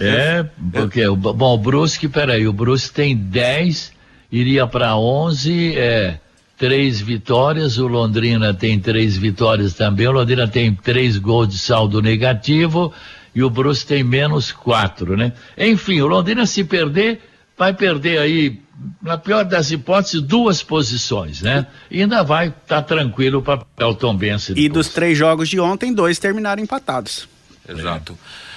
[0.00, 1.08] É, porque, é.
[1.08, 3.98] bom, o Brusque, peraí, o Brusque tem 10
[4.30, 6.18] iria para 11, é,
[6.56, 12.00] três vitórias, o Londrina tem três vitórias também, o Londrina tem três gols de saldo
[12.02, 12.92] negativo
[13.34, 15.32] e o Bruce tem menos quatro, né?
[15.56, 17.20] Enfim, o Londrina se perder,
[17.56, 18.60] vai perder aí,
[19.00, 21.66] na pior das hipóteses, duas posições, né?
[21.90, 24.52] E ainda vai estar tá tranquilo para o Tom Bense.
[24.56, 27.28] E dos três jogos de ontem, dois terminaram empatados.
[27.68, 28.18] Exato.
[28.44, 28.47] É.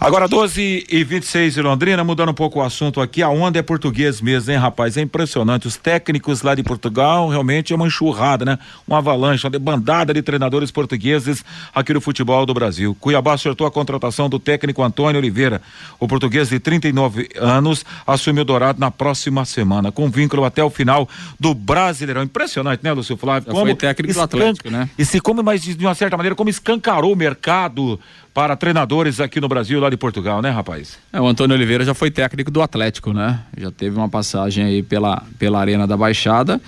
[0.00, 3.62] Agora 12 e 26 de Londrina, mudando um pouco o assunto aqui, a onda é
[3.62, 4.96] português mesmo, hein, rapaz?
[4.96, 5.66] É impressionante.
[5.66, 8.58] Os técnicos lá de Portugal realmente é uma enxurrada, né?
[8.86, 12.96] Uma avalanche, uma bandada de treinadores portugueses aqui no futebol do Brasil.
[13.00, 15.60] Cuiabá acertou a contratação do técnico Antônio Oliveira.
[15.98, 20.70] O português de 39 anos assumiu o Dourado na próxima semana, com vínculo até o
[20.70, 21.08] final
[21.40, 22.22] do Brasileirão.
[22.22, 23.46] Impressionante, né, Lúcio Flávio?
[23.46, 24.88] Já como foi técnico do Atlético, né?
[24.96, 27.98] E se como, mas de uma certa maneira, como escancarou o mercado
[28.38, 30.96] para treinadores aqui no Brasil, lá de Portugal, né, rapaz?
[31.12, 33.40] É, o Antônio Oliveira já foi técnico do Atlético, né?
[33.56, 36.60] Já teve uma passagem aí pela, pela Arena da Baixada.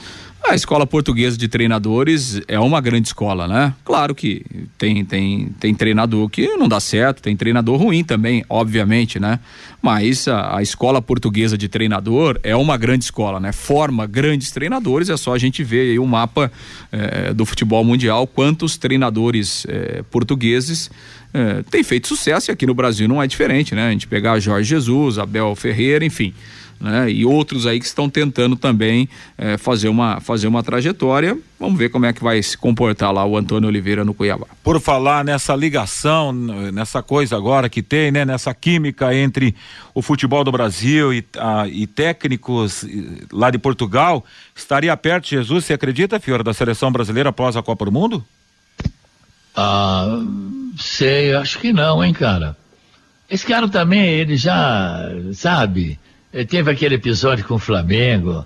[0.48, 3.74] A escola portuguesa de treinadores é uma grande escola, né?
[3.84, 4.44] Claro que
[4.78, 9.38] tem, tem, tem treinador que não dá certo, tem treinador ruim também, obviamente, né?
[9.82, 13.52] Mas a, a escola portuguesa de treinador é uma grande escola, né?
[13.52, 16.50] Forma grandes treinadores, é só a gente ver aí o mapa
[16.90, 20.90] eh, do futebol mundial, quantos treinadores eh, portugueses
[21.32, 23.88] eh, têm feito sucesso e aqui no Brasil não é diferente, né?
[23.88, 26.34] A gente pegar Jorge Jesus, Abel Ferreira, enfim
[26.80, 27.10] né?
[27.10, 31.36] E outros aí que estão tentando também é, fazer, uma, fazer uma trajetória.
[31.58, 34.46] Vamos ver como é que vai se comportar lá o Antônio Oliveira no Cuiabá.
[34.64, 38.24] Por falar nessa ligação, nessa coisa agora que tem, né?
[38.24, 39.54] Nessa química entre
[39.94, 42.86] o futebol do Brasil e, a, e técnicos
[43.30, 44.24] lá de Portugal,
[44.56, 48.24] estaria perto Jesus, você acredita, Fiora, da seleção brasileira após a Copa do Mundo?
[49.54, 50.06] Ah,
[50.78, 52.56] sei, acho que não, hein, cara.
[53.28, 55.02] Esse cara também, ele já,
[55.34, 55.98] sabe,
[56.48, 58.44] teve aquele episódio com o Flamengo.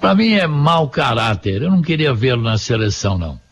[0.00, 1.62] Para mim é mau caráter.
[1.62, 3.44] Eu não queria vê-lo na seleção, não.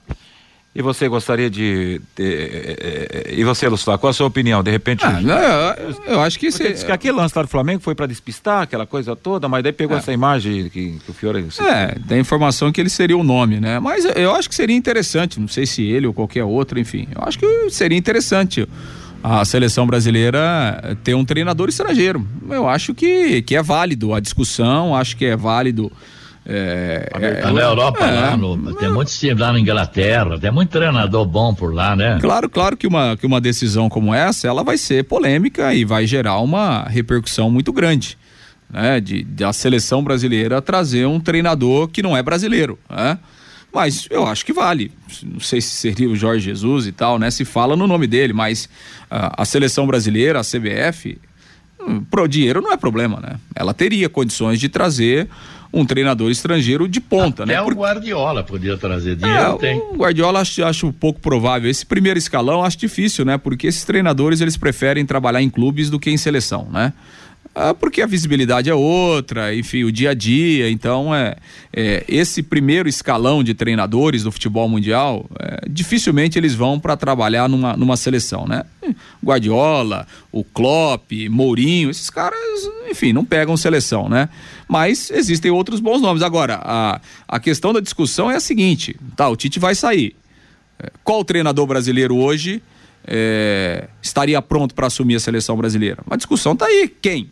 [0.75, 2.01] E você gostaria de.
[2.17, 4.63] de, de, eh, eh, e você, Luciano, qual a sua opinião?
[4.63, 5.05] De repente.
[5.05, 6.49] Ah, não, eu, eu, acho que.
[6.49, 9.73] Diz que aquele lance lá do Flamengo foi para despistar aquela coisa toda, mas daí
[9.73, 10.01] pegou é.
[10.01, 11.47] essa imagem que, que o Fiore.
[11.61, 13.79] É, tem informação que ele seria o nome, né?
[13.81, 17.07] Mas eu acho que seria interessante, não sei se ele ou qualquer outro, enfim.
[17.15, 18.67] Eu acho que seria interessante
[19.23, 22.27] a seleção brasileira ter um treinador estrangeiro.
[22.51, 25.93] Eu acho que, que é válido a discussão, acho que é válido
[26.45, 30.71] é, é, na Europa, é, lá no, tem muitos times lá na Inglaterra, tem muito
[30.71, 32.19] treinador bom por lá, né?
[32.21, 36.05] Claro, claro que uma, que uma decisão como essa, ela vai ser polêmica e vai
[36.05, 38.19] gerar uma repercussão muito grande,
[38.69, 39.01] né?
[39.01, 43.19] De, de a seleção brasileira trazer um treinador que não é brasileiro, né?
[43.73, 44.93] Mas eu acho que vale.
[45.23, 47.31] Não sei se seria o Jorge Jesus e tal, né?
[47.31, 48.67] Se fala no nome dele, mas
[49.11, 51.19] uh, a seleção brasileira, a CBF,
[51.81, 53.41] um, pro dinheiro não é problema, né?
[53.55, 55.29] Ela teria condições de trazer
[55.73, 57.61] um treinador estrangeiro de ponta, Até né?
[57.63, 57.75] o Por...
[57.75, 59.79] Guardiola podia trazer dinheiro, é, tem.
[59.79, 61.71] O Guardiola acho, acho pouco provável.
[61.71, 63.39] Esse primeiro escalão acho difícil, né?
[63.39, 66.93] Porque esses treinadores eles preferem trabalhar em clubes do que em seleção, né?
[67.55, 70.71] Ah, porque a visibilidade é outra, enfim, o dia a dia.
[70.71, 71.37] Então, é,
[71.71, 77.51] é esse primeiro escalão de treinadores do futebol mundial, é, dificilmente eles vão para trabalhar
[77.51, 78.65] numa, numa seleção, né?
[79.23, 82.39] Guardiola, o Klopp, Mourinho, esses caras,
[82.89, 84.31] enfim, não pegam seleção, né?
[84.67, 86.23] Mas existem outros bons nomes.
[86.23, 90.17] Agora, a, a questão da discussão é a seguinte: tá, o Tite vai sair.
[90.83, 92.63] É, qual treinador brasileiro hoje
[93.07, 96.03] é, estaria pronto para assumir a seleção brasileira?
[96.11, 96.89] A discussão tá aí.
[96.89, 97.31] Quem?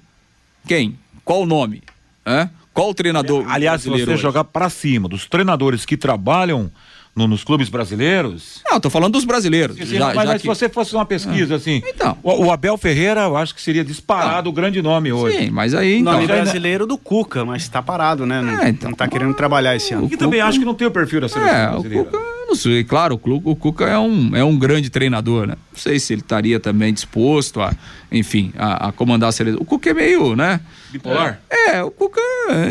[0.67, 0.99] Quem?
[1.25, 1.83] Qual o nome?
[2.25, 2.49] É?
[2.73, 3.45] Qual o treinador?
[3.49, 4.17] Aliás, se você hoje?
[4.17, 6.71] jogar para cima dos treinadores que trabalham
[7.15, 8.63] no, nos clubes brasileiros?
[8.71, 9.77] Não, tô falando dos brasileiros.
[9.77, 10.41] Sim, sim, já, mas, já mas que...
[10.43, 11.57] se você fosse uma pesquisa ah.
[11.57, 14.51] assim, então, o, o, Abel Ferreira, eu acho que seria disparado ah.
[14.51, 15.39] o grande nome hoje.
[15.39, 18.41] Sim, mas aí então, nome brasileiro do Cuca, mas tá parado, né?
[18.41, 20.07] Não, é, então, não tá querendo trabalhar esse ano.
[20.07, 20.19] E Cuca...
[20.19, 22.03] também acho que não tem o perfil da seleção é, brasileira.
[22.03, 25.55] O Cuca, não sei, claro, o, Cuca é um, é um grande treinador, né?
[25.73, 27.73] Não sei se ele estaria também disposto a,
[28.11, 29.61] enfim, a, a comandar a seleção.
[29.63, 30.61] O Cuca é meio, né?
[30.91, 31.41] Bipolar?
[31.49, 32.21] É, é o Cuca,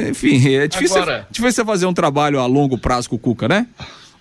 [0.10, 1.26] enfim, é difícil, Agora...
[1.32, 3.68] difícil fazer um trabalho a longo prazo com o Cuca, né?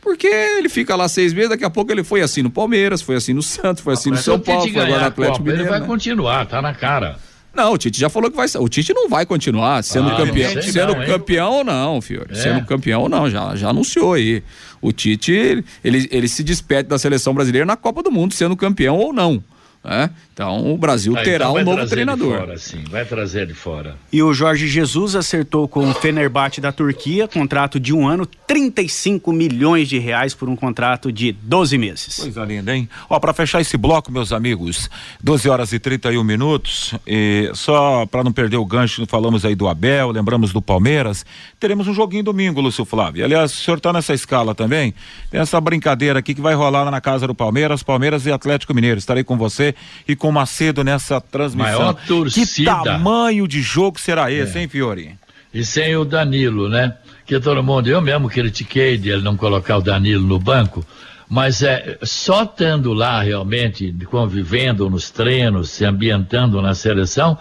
[0.01, 3.17] Porque ele fica lá seis meses, daqui a pouco ele foi assim no Palmeiras, foi
[3.17, 5.63] assim no Santos, foi assim no São Paulo, foi agora no Atlético Mineiro.
[5.63, 5.87] Ele vai né?
[5.87, 7.19] continuar, tá na cara.
[7.55, 8.47] Não, o Tite já falou que vai.
[8.59, 10.63] O Tite não vai continuar sendo ah, campeão.
[10.63, 12.33] Sendo não, campeão ou não, Fiore.
[12.33, 12.35] É.
[12.35, 14.43] Sendo campeão ou não, já, já anunciou aí.
[14.81, 18.97] O Tite, ele, ele se despede da seleção brasileira na Copa do Mundo, sendo campeão
[18.97, 19.43] ou não.
[19.89, 20.11] Né?
[20.35, 22.41] Então o Brasil ah, terá então um novo treinador.
[22.41, 23.97] Fora, sim, vai trazer de fora.
[24.13, 29.33] E o Jorge Jesus acertou com o Fenerbahçe da Turquia, contrato de um ano, 35
[29.33, 32.19] milhões de reais por um contrato de 12 meses.
[32.19, 32.87] Coisa linda, hein?
[33.09, 34.91] Ó, para fechar esse bloco, meus amigos,
[35.23, 39.67] 12 horas e 31 minutos, e só para não perder o gancho, falamos aí do
[39.67, 41.25] Abel, lembramos do Palmeiras,
[41.59, 43.25] teremos um joguinho domingo, Lúcio Flávio.
[43.25, 44.93] Aliás, o senhor tá nessa escala também?
[45.31, 48.75] Tem essa brincadeira aqui que vai rolar lá na casa do Palmeiras, Palmeiras e Atlético
[48.75, 48.99] Mineiro.
[48.99, 49.75] Estarei com você
[50.07, 51.79] e com Macedo nessa transmissão.
[51.79, 52.77] Maior torcida.
[52.77, 54.63] Que tamanho de jogo será esse, é.
[54.63, 55.15] hein, Fiore?
[55.53, 56.95] E sem o Danilo, né?
[57.27, 60.85] Que todo mundo, eu mesmo critiquei de ele não colocar o Danilo no banco,
[61.29, 67.37] mas é só estando lá realmente, convivendo nos treinos, se ambientando na seleção,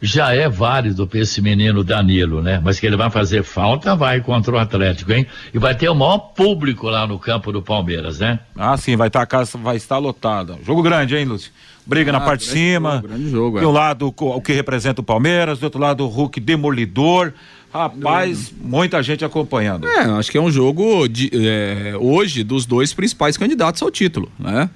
[0.00, 2.60] já é válido para esse menino Danilo, né?
[2.62, 5.26] Mas que ele vai fazer falta, vai contra o Atlético, hein?
[5.52, 8.38] E vai ter o maior público lá no campo do Palmeiras, né?
[8.56, 10.56] Ah, sim, vai estar tá, a casa vai estar lotada.
[10.64, 11.50] Jogo grande, hein, Lúcio?
[11.88, 13.02] Briga ah, na parte de cima.
[13.02, 13.72] Jogo, jogo, de um é.
[13.72, 17.32] lado o que representa o Palmeiras, do outro lado o Hulk demolidor.
[17.72, 19.86] Rapaz, muita gente acompanhando.
[19.88, 24.30] É, acho que é um jogo de, é, hoje dos dois principais candidatos ao título,
[24.38, 24.68] né?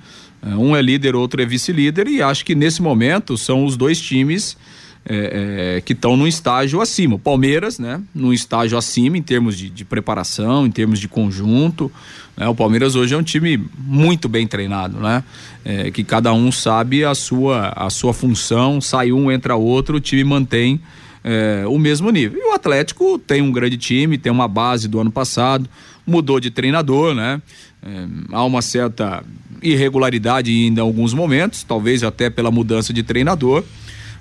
[0.42, 4.00] É, um é líder, outro é vice-líder e acho que nesse momento são os dois
[4.00, 4.56] times
[5.04, 7.16] é, é, que estão num estágio acima.
[7.16, 11.90] O Palmeiras, né, num estágio acima em termos de, de preparação, em termos de conjunto.
[12.36, 12.46] Né?
[12.48, 15.24] O Palmeiras hoje é um time muito bem treinado, né?
[15.64, 20.00] É, que cada um sabe a sua, a sua função, sai um, entra outro, o
[20.00, 20.80] time mantém
[21.22, 22.40] é, o mesmo nível.
[22.40, 25.68] E o Atlético tem um grande time, tem uma base do ano passado,
[26.06, 27.40] mudou de treinador, né?
[27.84, 29.24] É, há uma certa
[29.60, 33.64] irregularidade ainda em alguns momentos, talvez até pela mudança de treinador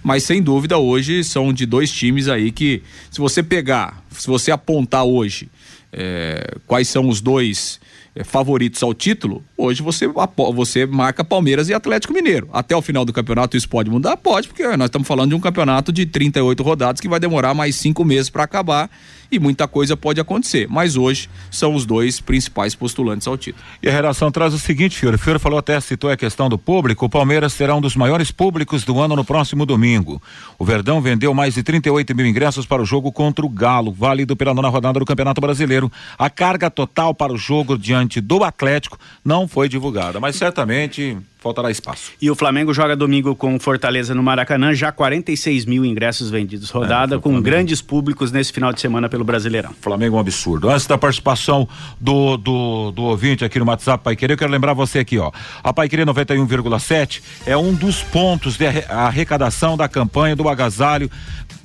[0.04, 4.52] Mas sem dúvida hoje são de dois times aí que, se você pegar, se você
[4.52, 5.50] apontar hoje
[5.92, 7.80] é, quais são os dois
[8.16, 10.08] é, favoritos ao título, hoje você,
[10.54, 12.50] você marca Palmeiras e Atlético Mineiro.
[12.52, 14.18] Até o final do campeonato isso pode mudar?
[14.18, 17.76] Pode, porque nós estamos falando de um campeonato de 38 rodadas que vai demorar mais
[17.76, 18.90] cinco meses para acabar
[19.32, 20.68] e muita coisa pode acontecer.
[20.70, 23.64] Mas hoje são os dois principais postulantes ao título.
[23.82, 25.18] E a redação traz o seguinte, Fiore.
[25.18, 27.06] Fiore falou até, citou a questão do público.
[27.06, 30.22] O Palmeiras será um dos maiores públicos do ano no próximo domingo.
[30.60, 34.36] O Verdão vendeu mais de 38 mil ingressos para o jogo contra o Galo, válido
[34.36, 35.92] pela nona rodada do Campeonato Brasileiro.
[36.18, 41.72] A carga total para o jogo diante do Atlético não foi divulgada, mas certamente faltará
[41.72, 42.12] espaço.
[42.22, 46.70] E o Flamengo joga domingo com Fortaleza no Maracanã, já 46 mil ingressos vendidos.
[46.70, 47.44] Rodada é, com Flamengo.
[47.44, 49.72] grandes públicos nesse final de semana pelo Brasileirão.
[49.82, 50.70] Flamengo é um absurdo.
[50.70, 51.68] Antes da participação
[52.00, 55.32] do, do, do ouvinte aqui no WhatsApp Pai Querer, eu quero lembrar você aqui, ó.
[55.64, 61.10] A Pai Querer 91,7 é um dos pontos de arrecadação da campanha do agasalho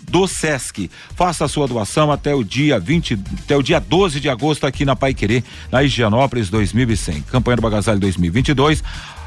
[0.09, 0.91] do Sesc.
[1.15, 4.85] Faça a sua doação até o dia 20, até o dia 12 de agosto aqui
[4.85, 7.23] na Pai Querer, na Higienópolis 2100.
[7.23, 8.83] Campanha do Bagasalho 2022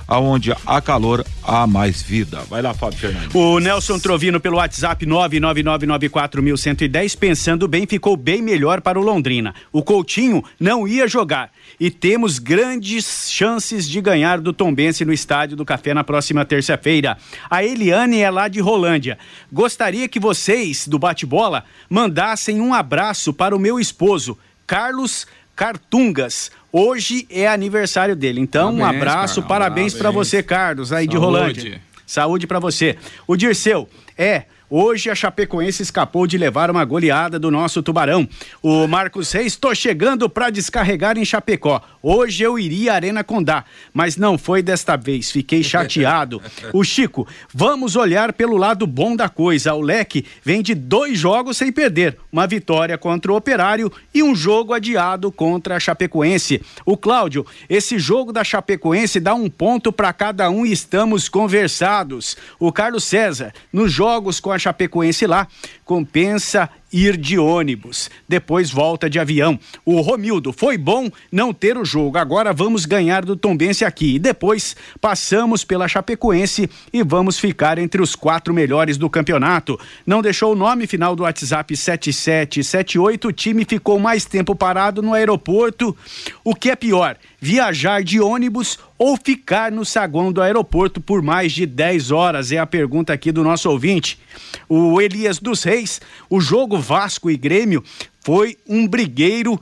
[0.10, 2.40] aonde há calor, há mais vida.
[2.50, 3.36] Vai lá, Fábio Fernandes.
[3.36, 9.54] O Nelson Trovino pelo WhatsApp 99994110, pensando bem, ficou bem melhor para o Londrina.
[9.72, 15.56] O Coutinho não ia jogar e temos grandes chances de ganhar do Tombense no Estádio
[15.56, 17.16] do Café na próxima terça-feira.
[17.48, 19.16] A Eliane é lá de Rolândia.
[19.54, 26.50] Gostaria que vocês do bate-bola mandassem um abraço para o meu esposo, Carlos Cartungas.
[26.72, 28.40] Hoje é aniversário dele.
[28.40, 31.12] Então, parabéns, um abraço, parabéns para você, Carlos, aí Saúde.
[31.12, 31.82] de Rolândia.
[32.06, 32.98] Saúde para você.
[33.28, 38.30] O Dirceu, é Hoje a Chapecoense escapou de levar uma goleada do nosso Tubarão.
[38.62, 41.82] O Marcos Reis, estou chegando para descarregar em Chapecó.
[42.04, 45.32] Hoje eu iria à Arena Condá, mas não foi desta vez.
[45.32, 46.40] Fiquei chateado.
[46.72, 49.74] o Chico, vamos olhar pelo lado bom da coisa.
[49.74, 52.16] O Leque vem de dois jogos sem perder.
[52.32, 56.62] Uma vitória contra o Operário e um jogo adiado contra a Chapecoense.
[56.86, 62.38] O Cláudio, esse jogo da Chapecoense dá um ponto para cada um e estamos conversados.
[62.60, 65.48] O Carlos César, nos jogos com a Chapecoense lá,
[65.86, 69.60] compensa ir de ônibus, depois volta de avião.
[69.86, 74.16] O Romildo, foi bom não ter o jogo, agora vamos ganhar do Tombense aqui.
[74.16, 79.80] E depois passamos pela Chapecoense e vamos ficar entre os quatro melhores do campeonato.
[80.06, 85.14] Não deixou o nome final do WhatsApp 7778, o time ficou mais tempo parado no
[85.14, 85.96] aeroporto.
[86.44, 91.52] O que é pior, viajar de ônibus ou ficar no saguão do aeroporto por mais
[91.54, 92.52] de 10 horas?
[92.52, 94.20] É a pergunta aqui do nosso ouvinte.
[94.68, 97.84] O Elias dos Reis, o jogo Vasco e Grêmio
[98.22, 99.60] foi um brigueiro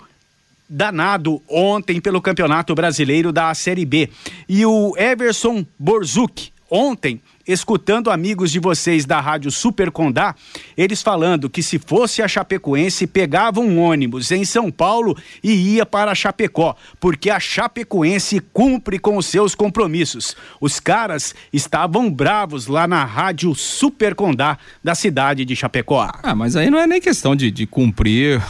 [0.70, 4.10] danado ontem pelo Campeonato Brasileiro da Série B.
[4.50, 10.36] E o Everson Borzuk, ontem, escutando amigos de vocês da Rádio Super Condá,
[10.76, 15.86] eles falando que se fosse a Chapecoense, pegava um ônibus em São Paulo e ia
[15.86, 20.36] para Chapecó, porque a Chapecoense cumpre com os seus compromissos.
[20.60, 26.12] Os caras estavam bravos lá na Rádio Super Condá da cidade de Chapecó.
[26.22, 28.42] Ah, mas aí não é nem questão de, de cumprir.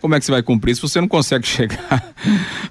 [0.00, 2.14] Como é que você vai cumprir se você não consegue chegar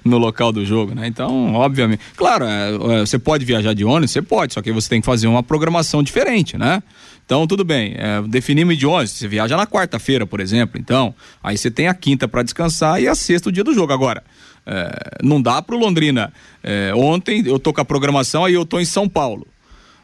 [0.04, 1.06] no local do jogo, né?
[1.06, 2.00] Então, obviamente.
[2.16, 5.06] Claro, é, é, você pode viajar de ônibus, você pode, só que você tem que
[5.06, 6.82] fazer uma programação diferente, né?
[7.24, 11.58] Então, tudo bem, é, definimos de ônibus, você viaja na quarta-feira, por exemplo, então, aí
[11.58, 13.92] você tem a quinta para descansar e a sexta o dia do jogo.
[13.92, 14.22] Agora,
[14.66, 16.32] é, não dá pro Londrina.
[16.62, 19.46] É, ontem eu tô com a programação, aí eu tô em São Paulo.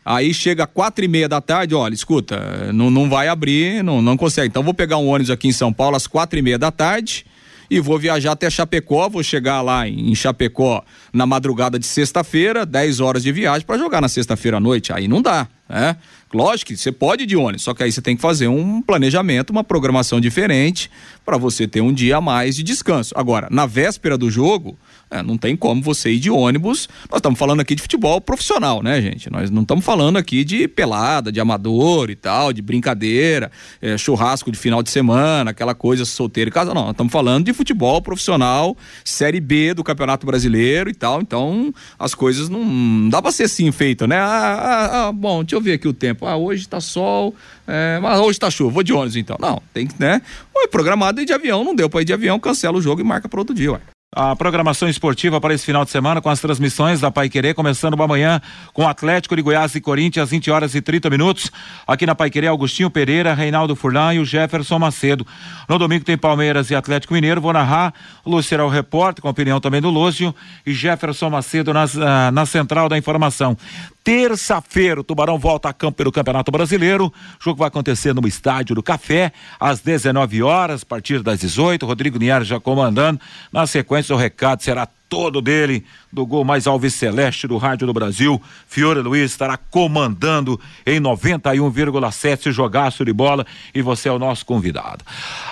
[0.05, 4.17] Aí chega quatro e meia da tarde, olha, escuta, não, não vai abrir, não, não
[4.17, 4.49] consegue.
[4.49, 7.25] Então vou pegar um ônibus aqui em São Paulo às quatro e meia da tarde
[7.71, 13.01] e vou viajar até Chapecó, vou chegar lá em Chapecó na madrugada de sexta-feira, 10
[13.01, 14.93] horas de viagem para jogar na sexta-feira à noite.
[14.93, 15.97] Aí não dá, né?
[16.33, 18.83] Lógico que você pode ir de ônibus, só que aí você tem que fazer um
[18.83, 20.91] planejamento, uma programação diferente
[21.25, 23.15] para você ter um dia a mais de descanso.
[23.17, 24.77] Agora, na véspera do jogo,
[25.11, 26.89] é, não tem como você ir de ônibus.
[27.11, 29.31] Nós estamos falando aqui de futebol profissional, né, gente?
[29.31, 34.51] Nós não estamos falando aqui de pelada, de amador e tal, de brincadeira, é, churrasco
[34.51, 36.75] de final de semana, aquela coisa solteira e casa.
[36.75, 41.21] Não, nós estamos falando de futebol profissional, Série B do Campeonato Brasileiro e tal.
[41.21, 44.19] Então, as coisas não, não dá para ser assim feito, né?
[44.19, 46.27] Ah, ah, ah, bom, deixa eu ver aqui o tempo.
[46.27, 47.35] Ah, hoje tá sol,
[47.67, 49.37] é, mas hoje tá chuva, vou de ônibus então.
[49.39, 50.21] Não, tem que, né?
[50.53, 53.05] Foi programado ir de avião, não deu para ir de avião, cancela o jogo e
[53.05, 53.94] marca para outro dia, ué.
[54.15, 58.01] A programação esportiva para esse final de semana com as transmissões da Pai Querer, começando
[58.01, 58.41] amanhã
[58.73, 61.51] com Atlético de Goiás e Corinthians, às 20 horas e 30 minutos.
[61.85, 65.27] Aqui na Pai Querer, Augustinho Pereira, Reinaldo Furlan e o Jefferson Macedo.
[65.69, 67.41] No domingo tem Palmeiras e Atlético Mineiro.
[67.41, 67.93] Vou narrar.
[68.25, 70.33] Lúcio será o repórter, com opinião também do Lúcio.
[70.65, 73.57] E Jefferson Macedo nas, uh, na central da informação.
[74.05, 77.07] Terça-feira, o Tubarão volta a campo pelo Campeonato Brasileiro.
[77.07, 81.87] O jogo vai acontecer no Estádio do Café, às 19 horas, a partir das 18.
[81.87, 83.19] Rodrigo Nier já comandando.
[83.51, 87.93] Na sequência, o recado será todo dele, do gol mais alves celeste do Rádio do
[87.93, 88.43] Brasil.
[88.67, 95.05] Fiore Luiz estará comandando em 91,7 jogaço de bola e você é o nosso convidado.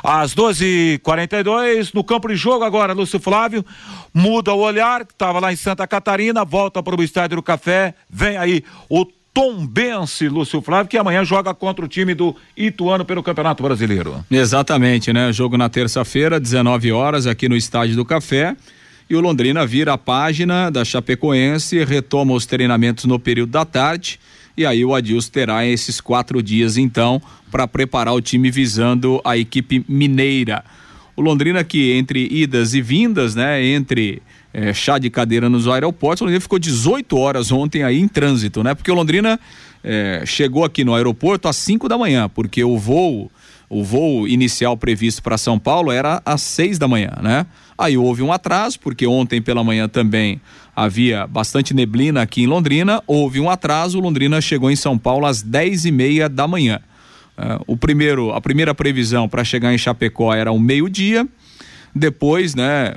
[0.03, 3.64] Às 12:42 no campo de jogo agora, Lúcio Flávio
[4.12, 8.36] muda o olhar, estava lá em Santa Catarina, volta para o estádio do Café, vem
[8.36, 13.62] aí o Tombense, Lúcio Flávio, que amanhã joga contra o time do Ituano pelo Campeonato
[13.62, 14.22] Brasileiro.
[14.30, 15.33] Exatamente, né?
[15.33, 18.55] Jogo na terça-feira, 19 horas, aqui no Estádio do Café.
[19.09, 24.20] E o Londrina vira a página da Chapecoense, retoma os treinamentos no período da tarde.
[24.57, 27.20] E aí o Adilson terá esses quatro dias, então,
[27.51, 30.62] para preparar o time visando a equipe mineira.
[31.16, 33.64] O Londrina que entre idas e vindas, né?
[33.64, 34.22] Entre
[34.53, 36.20] é, chá de cadeira nos aeroportos.
[36.20, 38.74] Londrina ficou 18 horas ontem aí em trânsito, né?
[38.74, 39.38] Porque o Londrina
[39.82, 43.30] é, chegou aqui no aeroporto às 5 da manhã, porque o voo,
[43.68, 47.46] o voo inicial previsto para São Paulo era às 6 da manhã, né?
[47.76, 50.40] Aí houve um atraso, porque ontem pela manhã também
[50.76, 53.03] havia bastante neblina aqui em Londrina.
[53.07, 56.80] Houve um atraso, Londrina chegou em São Paulo às 10 e meia da manhã.
[57.36, 61.26] Uh, o primeiro, a primeira previsão para chegar em Chapecó era o meio-dia.
[61.94, 62.94] Depois, né,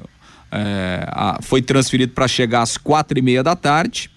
[0.51, 4.09] é, a, foi transferido para chegar às quatro e meia da tarde.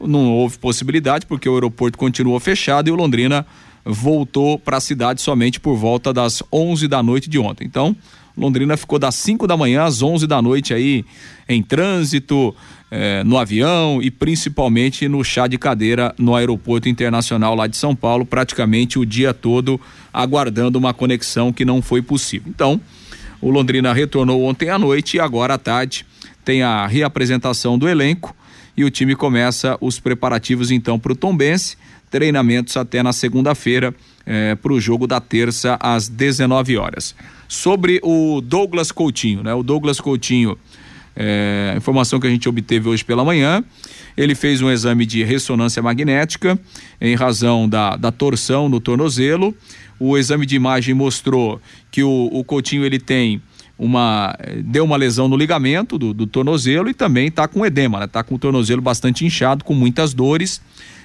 [0.00, 3.46] Não houve possibilidade porque o aeroporto continuou fechado e o Londrina
[3.84, 7.66] voltou para a cidade somente por volta das 11 da noite de ontem.
[7.66, 7.96] Então,
[8.36, 11.04] Londrina ficou das 5 da manhã às 11 da noite aí
[11.48, 12.54] em trânsito,
[12.90, 17.94] eh, no avião e principalmente no chá de cadeira no aeroporto internacional lá de São
[17.94, 19.80] Paulo, praticamente o dia todo
[20.12, 22.48] aguardando uma conexão que não foi possível.
[22.48, 22.80] Então,
[23.40, 26.04] o Londrina retornou ontem à noite e agora à tarde
[26.44, 28.34] tem a reapresentação do elenco
[28.76, 31.76] e o time começa os preparativos então para o Tombense,
[32.10, 33.94] treinamentos até na segunda-feira
[34.26, 37.14] eh, para o jogo da terça às 19 horas.
[37.48, 39.54] Sobre o Douglas Coutinho, né?
[39.54, 40.58] O Douglas Coutinho,
[41.16, 43.62] eh, informação que a gente obteve hoje pela manhã,
[44.16, 46.58] ele fez um exame de ressonância magnética
[47.00, 49.54] em razão da, da torção no tornozelo
[50.00, 53.40] o exame de imagem mostrou que o, o Coutinho ele tem
[53.78, 58.06] uma deu uma lesão no ligamento do, do tornozelo e também está com edema, né?
[58.06, 60.60] Tá com o tornozelo bastante inchado, com muitas dores.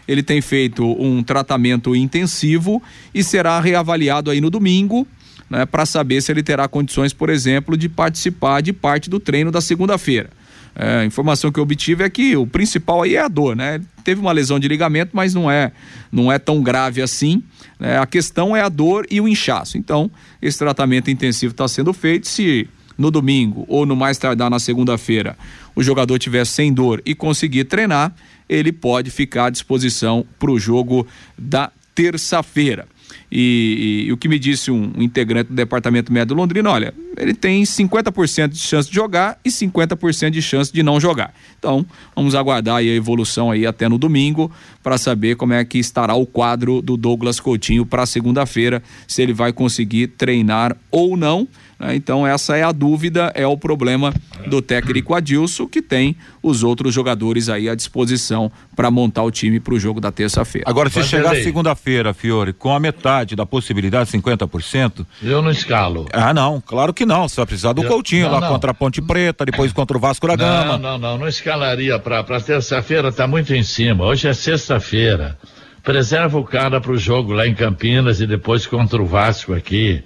[0.08, 2.82] Ele tem feito um tratamento intensivo
[3.14, 5.08] e será reavaliado aí no domingo,
[5.50, 9.52] né, para saber se ele terá condições, por exemplo, de participar de parte do treino
[9.52, 10.30] da segunda-feira.
[10.76, 13.80] É, a informação que eu obtive é que o principal aí é a dor, né?
[14.04, 15.72] Teve uma lesão de ligamento, mas não é,
[16.12, 17.42] não é tão grave assim.
[17.80, 17.98] Né?
[17.98, 19.78] A questão é a dor e o inchaço.
[19.78, 20.12] Então,
[20.42, 22.28] esse tratamento intensivo está sendo feito.
[22.28, 22.68] Se
[22.98, 25.38] no domingo ou no mais tardar na segunda-feira
[25.76, 28.14] o jogador tiver sem dor e conseguir treinar,
[28.48, 31.06] ele pode ficar à disposição para o jogo
[31.38, 32.88] da terça-feira.
[33.32, 37.34] E, e, e, o que me disse um, integrante do departamento médico Londrina, olha, ele
[37.34, 41.34] tem 50% de chance de jogar e 50% de chance de não jogar.
[41.58, 41.86] Então,
[42.16, 44.52] vamos aguardar a evolução aí até no domingo
[44.84, 49.34] para saber como é que estará o quadro do Douglas Coutinho para segunda-feira, se ele
[49.34, 51.48] vai conseguir treinar ou não.
[51.80, 51.96] Né?
[51.96, 54.14] Então, essa é a dúvida, é o problema
[54.48, 59.60] do técnico Adilson, que tem os outros jogadores aí à disposição para montar o time
[59.60, 60.70] para o jogo da terça-feira.
[60.70, 65.06] Agora, se chegar segunda-feira, Fiore, com a metade da possibilidade, 50%.
[65.22, 66.06] Eu não escalo.
[66.14, 67.28] Ah, não, claro que não.
[67.28, 68.50] Você vai precisar do Eu, Coutinho não, lá não.
[68.50, 70.78] contra a Ponte Preta, depois contra o Vasco da Gama.
[70.78, 74.06] Não, não, não, não escalaria para terça-feira, tá muito em cima.
[74.06, 75.38] Hoje é sexta-feira.
[75.84, 80.04] Preserva o cara para o jogo lá em Campinas e depois contra o Vasco aqui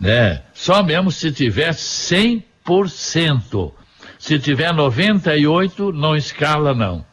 [0.00, 0.42] né?
[0.54, 3.72] Só mesmo se tiver 100%.
[4.18, 7.04] Se tiver 98, não escala não.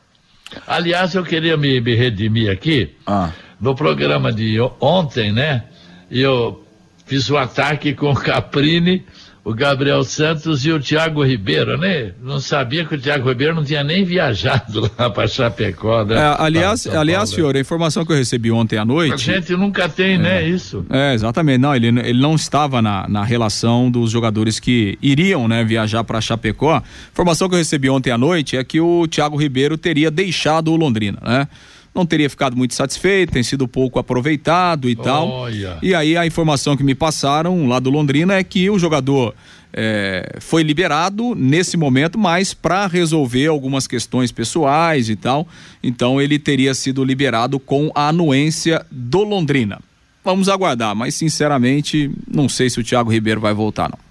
[0.68, 2.96] Aliás, eu queria me, me redimir aqui.
[3.06, 3.32] Ah.
[3.60, 5.64] No programa de ontem, né?
[6.10, 6.66] Eu
[7.06, 9.06] fiz o ataque com o Caprini
[9.46, 12.14] o Gabriel Santos e o Thiago Ribeiro, né?
[12.20, 16.04] Não sabia que o Thiago Ribeiro não tinha nem viajado lá para Chapecó.
[16.04, 16.16] Né?
[16.16, 19.14] É, aliás, aliás, senhor, a informação que eu recebi ontem à noite.
[19.14, 20.84] A gente nunca tem, né, é, né, isso.
[20.90, 21.60] É, exatamente.
[21.60, 26.20] Não, ele, ele não estava na, na relação dos jogadores que iriam, né, viajar para
[26.20, 26.78] Chapecó.
[26.78, 30.72] A informação que eu recebi ontem à noite é que o Thiago Ribeiro teria deixado
[30.72, 31.48] o Londrina, né?
[31.96, 35.50] Não teria ficado muito satisfeito, tem sido pouco aproveitado e tal.
[35.82, 39.34] E aí a informação que me passaram lá do Londrina é que o jogador
[39.74, 45.48] é, foi liberado nesse momento, mas para resolver algumas questões pessoais e tal.
[45.82, 49.80] Então ele teria sido liberado com a anuência do Londrina.
[50.24, 54.05] Vamos aguardar, mas sinceramente não sei se o Thiago Ribeiro vai voltar não.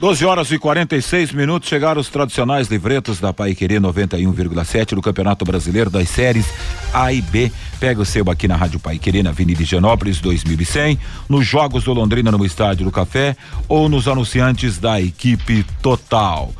[0.00, 5.88] 12 horas e 46 minutos chegaram os tradicionais livretos da Paiquerê 91,7 do Campeonato Brasileiro
[5.88, 6.46] das séries
[6.92, 7.50] A e B.
[7.78, 12.30] Pega o seu aqui na Rádio Paiquerê, na Avenida Higienópolis 2100, nos Jogos do Londrina
[12.32, 13.36] no Estádio do Café
[13.68, 16.52] ou nos anunciantes da equipe total.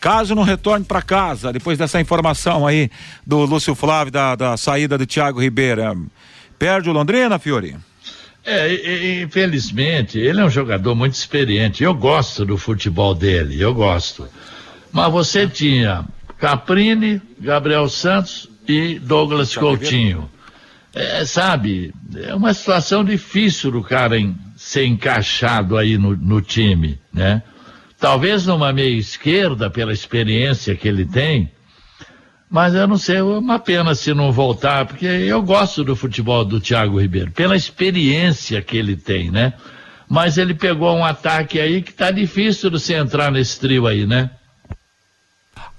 [0.00, 2.90] Caso não retorne para casa, depois dessa informação aí
[3.26, 6.06] do Lúcio Flávio da, da saída do Thiago Ribeiro,
[6.58, 7.76] perde o Londrina, Fiori?
[8.44, 11.84] É, infelizmente, ele é um jogador muito experiente.
[11.84, 14.26] Eu gosto do futebol dele, eu gosto.
[14.90, 16.04] Mas você tinha
[16.38, 20.30] Caprini, Gabriel Santos e Douglas Coutinho.
[20.92, 26.98] É, sabe, é uma situação difícil do cara em, ser encaixado aí no, no time,
[27.12, 27.42] né?
[27.98, 31.50] Talvez numa meia esquerda, pela experiência que ele tem,
[32.50, 36.44] mas eu não sei, é uma pena se não voltar, porque eu gosto do futebol
[36.44, 39.52] do Thiago Ribeiro, pela experiência que ele tem, né?
[40.08, 44.04] Mas ele pegou um ataque aí que tá difícil de você entrar nesse trio aí,
[44.04, 44.30] né?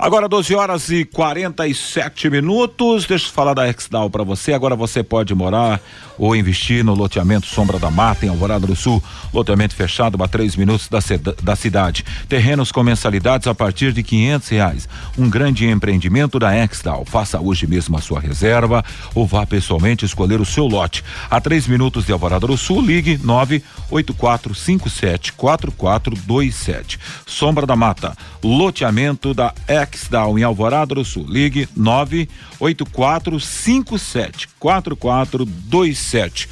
[0.02, 3.06] Agora 12 horas e 47 minutos.
[3.06, 4.52] Deixa eu falar da Exdal para você.
[4.52, 5.80] Agora você pode morar
[6.18, 9.02] ou investir no loteamento Sombra da Mata em Alvorada do Sul.
[9.32, 10.98] Loteamento fechado a três minutos da,
[11.44, 12.04] da cidade.
[12.28, 14.90] Terrenos com mensalidades a partir de quinhentos reais.
[15.16, 17.06] Um grande empreendimento da Exdal.
[17.06, 18.84] Faça hoje mesmo a sua reserva
[19.14, 21.04] ou vá pessoalmente escolher o seu lote.
[21.30, 26.16] A três minutos de Alvorada do Sul, ligue nove oito quatro cinco sete quatro quatro
[26.26, 27.00] dois sete.
[27.28, 31.26] Sombra da Mata, loteamento da Exdal Exdal em Alvorada do Sul.
[31.28, 36.50] Ligue 98457 4427.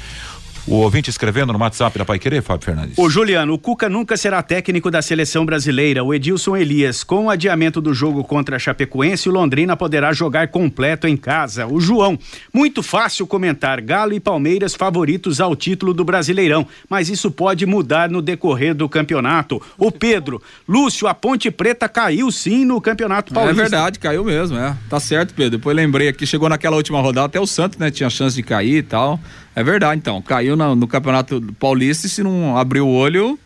[0.66, 2.98] O ouvinte escrevendo no WhatsApp da Pai Querer, Fábio Fernandes.
[2.98, 6.04] O Juliano, o Cuca nunca será técnico da seleção brasileira.
[6.04, 10.48] O Edilson Elias, com o adiamento do jogo contra a Chapecoense, o Londrina poderá jogar
[10.48, 11.66] completo em casa.
[11.66, 12.18] O João,
[12.52, 18.08] muito fácil comentar Galo e Palmeiras favoritos ao título do Brasileirão, mas isso pode mudar
[18.10, 19.60] no decorrer do campeonato.
[19.76, 23.60] O Pedro, Lúcio, a Ponte Preta caiu sim no Campeonato Paulista.
[23.60, 24.76] É verdade, caiu mesmo, é.
[24.88, 25.58] Tá certo, Pedro.
[25.58, 28.76] Depois lembrei aqui, chegou naquela última rodada, até o Santos, né, tinha chance de cair
[28.76, 29.18] e tal.
[29.54, 30.20] É verdade, então.
[30.22, 33.38] Caiu no, no Campeonato Paulista e se não abrir o olho,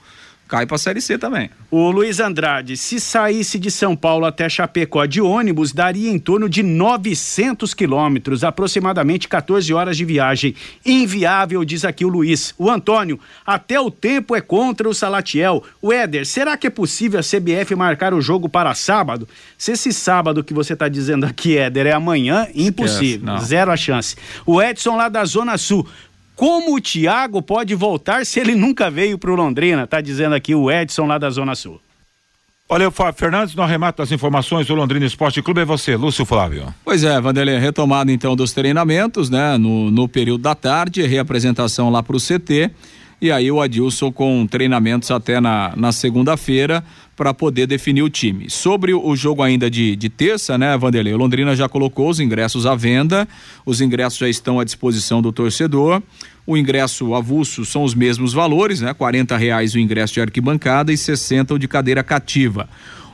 [0.55, 1.51] cai para a Série C também.
[1.69, 6.49] O Luiz Andrade, se saísse de São Paulo até Chapecó de ônibus, daria em torno
[6.49, 10.55] de 900 quilômetros, aproximadamente 14 horas de viagem.
[10.87, 12.55] Inviável, diz aqui o Luiz.
[12.57, 15.65] O Antônio, até o tempo é contra o Salatiel.
[15.83, 19.27] O Éder, será que é possível a CBF marcar o jogo para sábado?
[19.59, 23.35] Se esse sábado que você está dizendo aqui, Éder, é amanhã, impossível.
[23.35, 24.15] Esquece, Zero a chance.
[24.47, 25.85] O Edson lá da Zona Sul.
[26.37, 29.87] Como o Thiago pode voltar se ele nunca veio para o Londrina?
[29.87, 31.81] Tá dizendo aqui o Edson lá da Zona Sul.
[32.69, 36.75] Olha, Fábio Fernandes, no arremate das informações do Londrina Esporte Clube é você, Lúcio Flávio.
[36.83, 39.59] Pois é, Vanderlei, retomada então dos treinamentos, né?
[39.59, 42.71] No, no período da tarde, reapresentação lá para o CT
[43.21, 46.85] e aí o Adilson com treinamentos até na, na segunda-feira
[47.17, 48.51] para poder definir o time.
[48.51, 51.15] Sobre o jogo ainda de, de terça, né, Vanderlei?
[51.15, 53.29] O Londrina já colocou os ingressos à venda,
[53.65, 56.03] os ingressos já estão à disposição do torcedor.
[56.47, 58.91] O ingresso avulso são os mesmos valores, né?
[58.93, 62.69] R$ reais o ingresso de arquibancada e 60 o de cadeira cativa.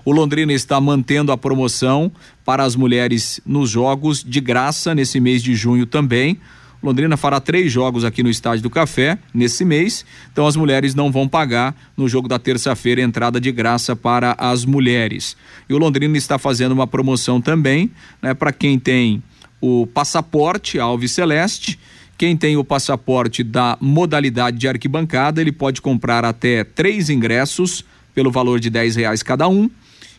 [0.04, 2.10] O Londrina está mantendo a promoção
[2.44, 6.38] para as mulheres nos jogos de graça nesse mês de junho também.
[6.82, 11.12] Londrina fará três jogos aqui no Estádio do Café nesse mês, então as mulheres não
[11.12, 15.36] vão pagar no jogo da terça-feira entrada de graça para as mulheres.
[15.68, 17.90] E o Londrina está fazendo uma promoção também,
[18.22, 19.22] né, para quem tem
[19.60, 21.78] o passaporte Alves Celeste.
[22.16, 27.82] Quem tem o passaporte da modalidade de arquibancada, ele pode comprar até três ingressos
[28.14, 29.70] pelo valor de dez reais cada um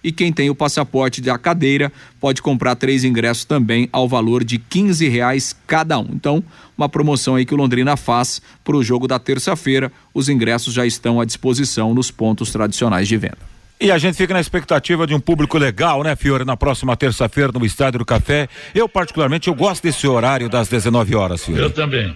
[0.03, 4.57] e quem tem o passaporte da cadeira pode comprar três ingressos também ao valor de
[4.57, 6.07] 15 reais cada um.
[6.13, 6.43] Então,
[6.77, 9.91] uma promoção aí que o Londrina faz para o jogo da terça-feira.
[10.13, 13.51] Os ingressos já estão à disposição nos pontos tradicionais de venda.
[13.79, 17.51] E a gente fica na expectativa de um público legal, né, Fiore, na próxima terça-feira
[17.51, 18.47] no Estádio do Café.
[18.75, 21.61] Eu, particularmente, eu gosto desse horário das 19 horas, Fiore.
[21.61, 22.15] Eu também.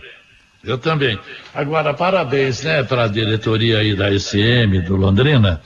[0.64, 1.18] Eu também.
[1.54, 5.62] Agora, parabéns, né, para a diretoria aí da SM do Londrina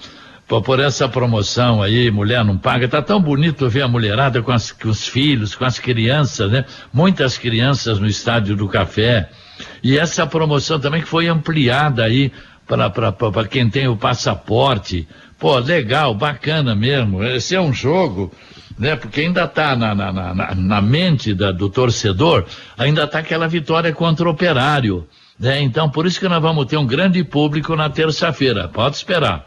[0.50, 2.88] por, essa promoção aí, mulher não paga.
[2.88, 6.66] Tá tão bonito ver a mulherada com, as, com os filhos, com as crianças, né?
[6.92, 9.30] Muitas crianças no estádio do café.
[9.84, 12.32] E essa promoção também que foi ampliada aí
[12.66, 15.08] para quem tem o passaporte.
[15.38, 17.24] Pô, legal, bacana mesmo.
[17.24, 18.32] Esse é um jogo,
[18.78, 18.96] né?
[18.96, 22.46] Porque ainda está na, na, na, na, mente da, do torcedor,
[22.76, 25.08] ainda está aquela vitória contra o operário.
[25.40, 25.62] Né?
[25.62, 28.68] Então, por isso que nós vamos ter um grande público na terça-feira.
[28.68, 29.46] Pode esperar.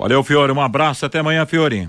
[0.00, 0.50] Valeu, Fiore.
[0.50, 1.04] Um abraço.
[1.04, 1.86] Até amanhã, Fiore.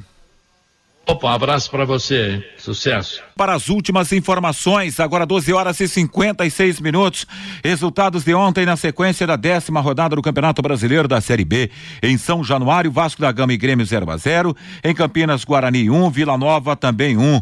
[1.08, 2.46] Opa, um abraço para você.
[2.58, 3.24] Sucesso.
[3.38, 7.26] Para as últimas informações, agora 12 horas e 56 minutos.
[7.64, 11.72] Resultados de ontem na sequência da décima rodada do Campeonato Brasileiro da Série B.
[12.04, 14.56] Em São Januário, Vasco da Gama e Grêmio 0 a 0.
[14.84, 17.22] Em Campinas, Guarani 1, um, Vila Nova também 1.
[17.22, 17.42] Um.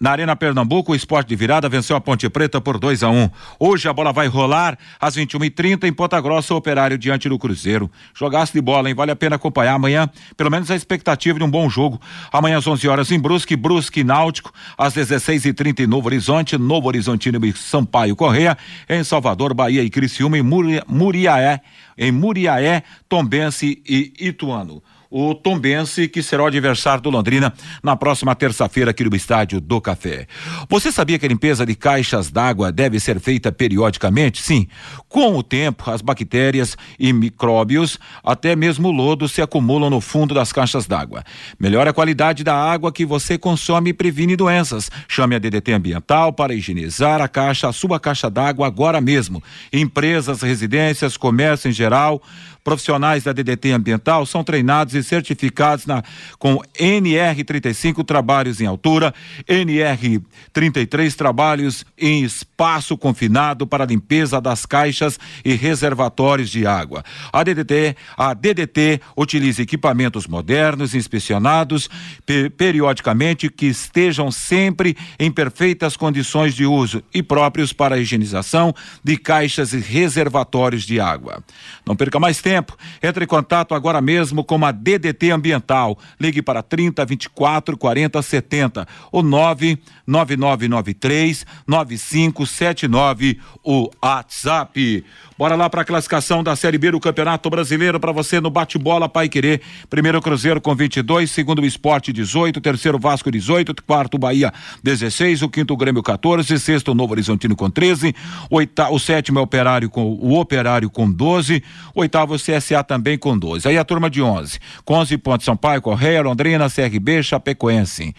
[0.00, 3.16] Na Arena Pernambuco, o esporte de virada venceu a Ponte Preta por 2 a 1
[3.16, 3.30] um.
[3.58, 7.90] Hoje a bola vai rolar às 21h30 em Ponta Grossa, operário diante do Cruzeiro.
[8.14, 8.94] Jogasse de bola, hein?
[8.94, 12.00] Vale a pena acompanhar amanhã, pelo menos a expectativa de um bom jogo.
[12.32, 17.44] Amanhã às 11 horas em Brusque, Brusque Náutico, às 16h30 em Novo Horizonte, Novo Horizontino
[17.44, 18.56] e Sampaio Correia,
[18.88, 21.60] em Salvador, Bahia e Criciúma, em Muriaé,
[21.96, 24.80] em Muriaé, Tombense e Ituano
[25.10, 27.52] o Tombense, que será o adversário do Londrina
[27.82, 30.26] na próxima terça-feira aqui no Estádio do Café.
[30.68, 34.42] Você sabia que a limpeza de caixas d'água deve ser feita periodicamente?
[34.42, 34.66] Sim.
[35.08, 40.34] Com o tempo, as bactérias e micróbios, até mesmo o lodo, se acumulam no fundo
[40.34, 41.24] das caixas d'água.
[41.58, 44.90] Melhora a qualidade da água que você consome e previne doenças.
[45.08, 49.42] Chame a DDT Ambiental para higienizar a caixa, a sua caixa d'água agora mesmo.
[49.72, 52.22] Empresas, residências, comércio em geral,
[52.62, 56.02] Profissionais da DDT Ambiental são treinados e certificados na,
[56.38, 59.14] com NR35 trabalhos em altura,
[59.48, 67.02] NR33 trabalhos em espaço confinado para limpeza das caixas e reservatórios de água.
[67.32, 71.88] A DDT, a DDT utiliza equipamentos modernos, inspecionados
[72.26, 78.74] per, periodicamente que estejam sempre em perfeitas condições de uso e próprios para a higienização
[79.02, 81.42] de caixas e reservatórios de água.
[81.86, 82.76] Não perca mais tempo tempo.
[83.02, 85.98] Entre em contato agora mesmo com a DDT Ambiental.
[86.20, 95.04] Ligue para 30 24 40 70 ou 99993 9579 o WhatsApp.
[95.38, 99.08] Bora lá para a classificação da Série B do Campeonato Brasileiro para você no bate-bola
[99.08, 99.60] Pai Querer.
[99.88, 105.48] Primeiro Cruzeiro com 22, segundo o Esporte 18, terceiro Vasco 18, quarto Bahia 16, o
[105.48, 108.12] quinto Grêmio 14, sexto Novo Horizontino com 13,
[108.50, 111.62] oitavo, o sétimo é Operário com o Operário com 12,
[111.94, 113.68] oitavo CSA também com 12.
[113.68, 118.12] Aí a turma de 11, com 11 pontos Sampaio, Correia, Londrina, CRB, Chapecoense.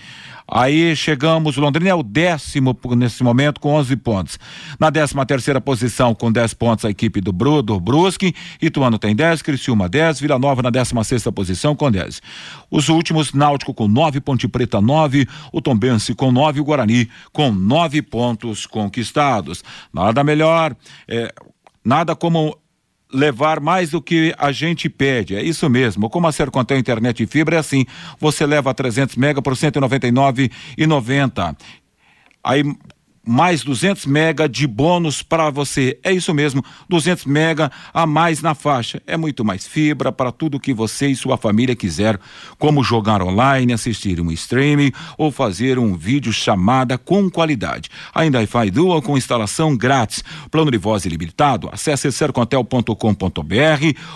[0.52, 4.40] Aí chegamos, Londrina é o décimo nesse momento com 11 pontos.
[4.80, 9.42] Na décima terceira posição com 10 pontos a equipe do, Bru, Brusque, Ituano tem 10,
[9.42, 12.22] Criciúma 10, Vila Nova na décima sexta posição com 10.
[12.72, 17.10] Os últimos, Náutico com 9, Ponte Preta 9, o Tombense com 9 e o Guarani
[17.32, 19.64] com 9 pontos conquistados.
[19.94, 20.76] Nada melhor,
[21.08, 21.34] é,
[21.86, 22.58] nada como
[23.12, 25.36] levar mais do que a gente pede.
[25.36, 26.10] É isso mesmo.
[26.10, 27.86] Como a Sercontel Internet e Fibra é assim.
[28.20, 31.56] Você leva 300 mega por 199,90.
[32.44, 32.64] Aí
[33.30, 36.00] mais 200 mega de bônus para você.
[36.04, 39.00] É isso mesmo, 200 mega a mais na faixa.
[39.06, 42.20] É muito mais fibra para tudo que você e sua família quiser,
[42.58, 47.90] como jogar online, assistir um streaming ou fazer um vídeo chamada com qualidade.
[48.16, 50.24] Ainda Wi-Fi Dual com instalação grátis.
[50.50, 51.70] Plano de voz ilimitado.
[51.72, 52.94] Acesse sercontel.com.br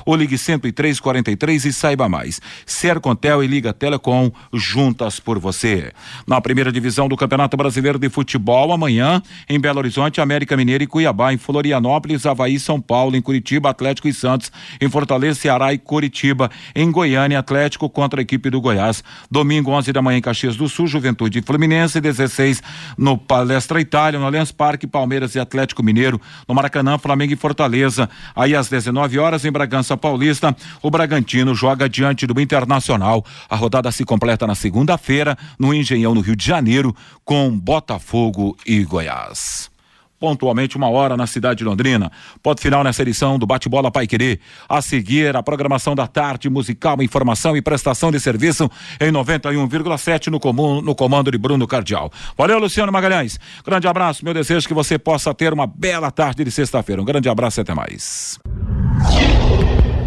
[0.08, 2.42] ou ligue 10343 e saiba mais.
[2.66, 5.92] Sercontel e Liga Telecom juntas por você.
[6.26, 10.84] Na primeira divisão do Campeonato Brasileiro de Futebol amanhã amanhã em Belo Horizonte, América Mineira
[10.84, 15.74] e Cuiabá, em Florianópolis, Havaí, São Paulo, em Curitiba, Atlético e Santos, em Fortaleza, Ceará
[15.74, 19.04] e Curitiba, em Goiânia, Atlético contra a equipe do Goiás.
[19.30, 22.64] Domingo, 11 da manhã em Caxias do Sul, Juventude e Fluminense, 16
[22.98, 28.10] no Palestra Itália, no Allianz Parque, Palmeiras e Atlético Mineiro, no Maracanã, Flamengo e Fortaleza.
[28.36, 33.26] Aí às 19 horas em Bragança Paulista, o Bragantino joga diante do Internacional.
[33.50, 38.84] A rodada se completa na segunda-feira no Engenhão no Rio de Janeiro com Botafogo e
[38.94, 39.72] Goiás.
[40.20, 42.10] Pontualmente, uma hora na cidade de Londrina.
[42.42, 44.40] Ponto final nessa edição do Bate-Bola Pai Querer.
[44.70, 48.72] A seguir, a programação da tarde, musical, informação e prestação de serviço
[49.02, 52.10] em 91,7 no, comum, no comando de Bruno Cardial.
[52.38, 53.38] Valeu, Luciano Magalhães.
[53.66, 54.24] Grande abraço.
[54.24, 57.02] Meu desejo é que você possa ter uma bela tarde de sexta-feira.
[57.02, 58.40] Um grande abraço e até mais.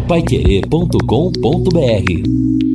[0.07, 2.66] Paiquerê.com.br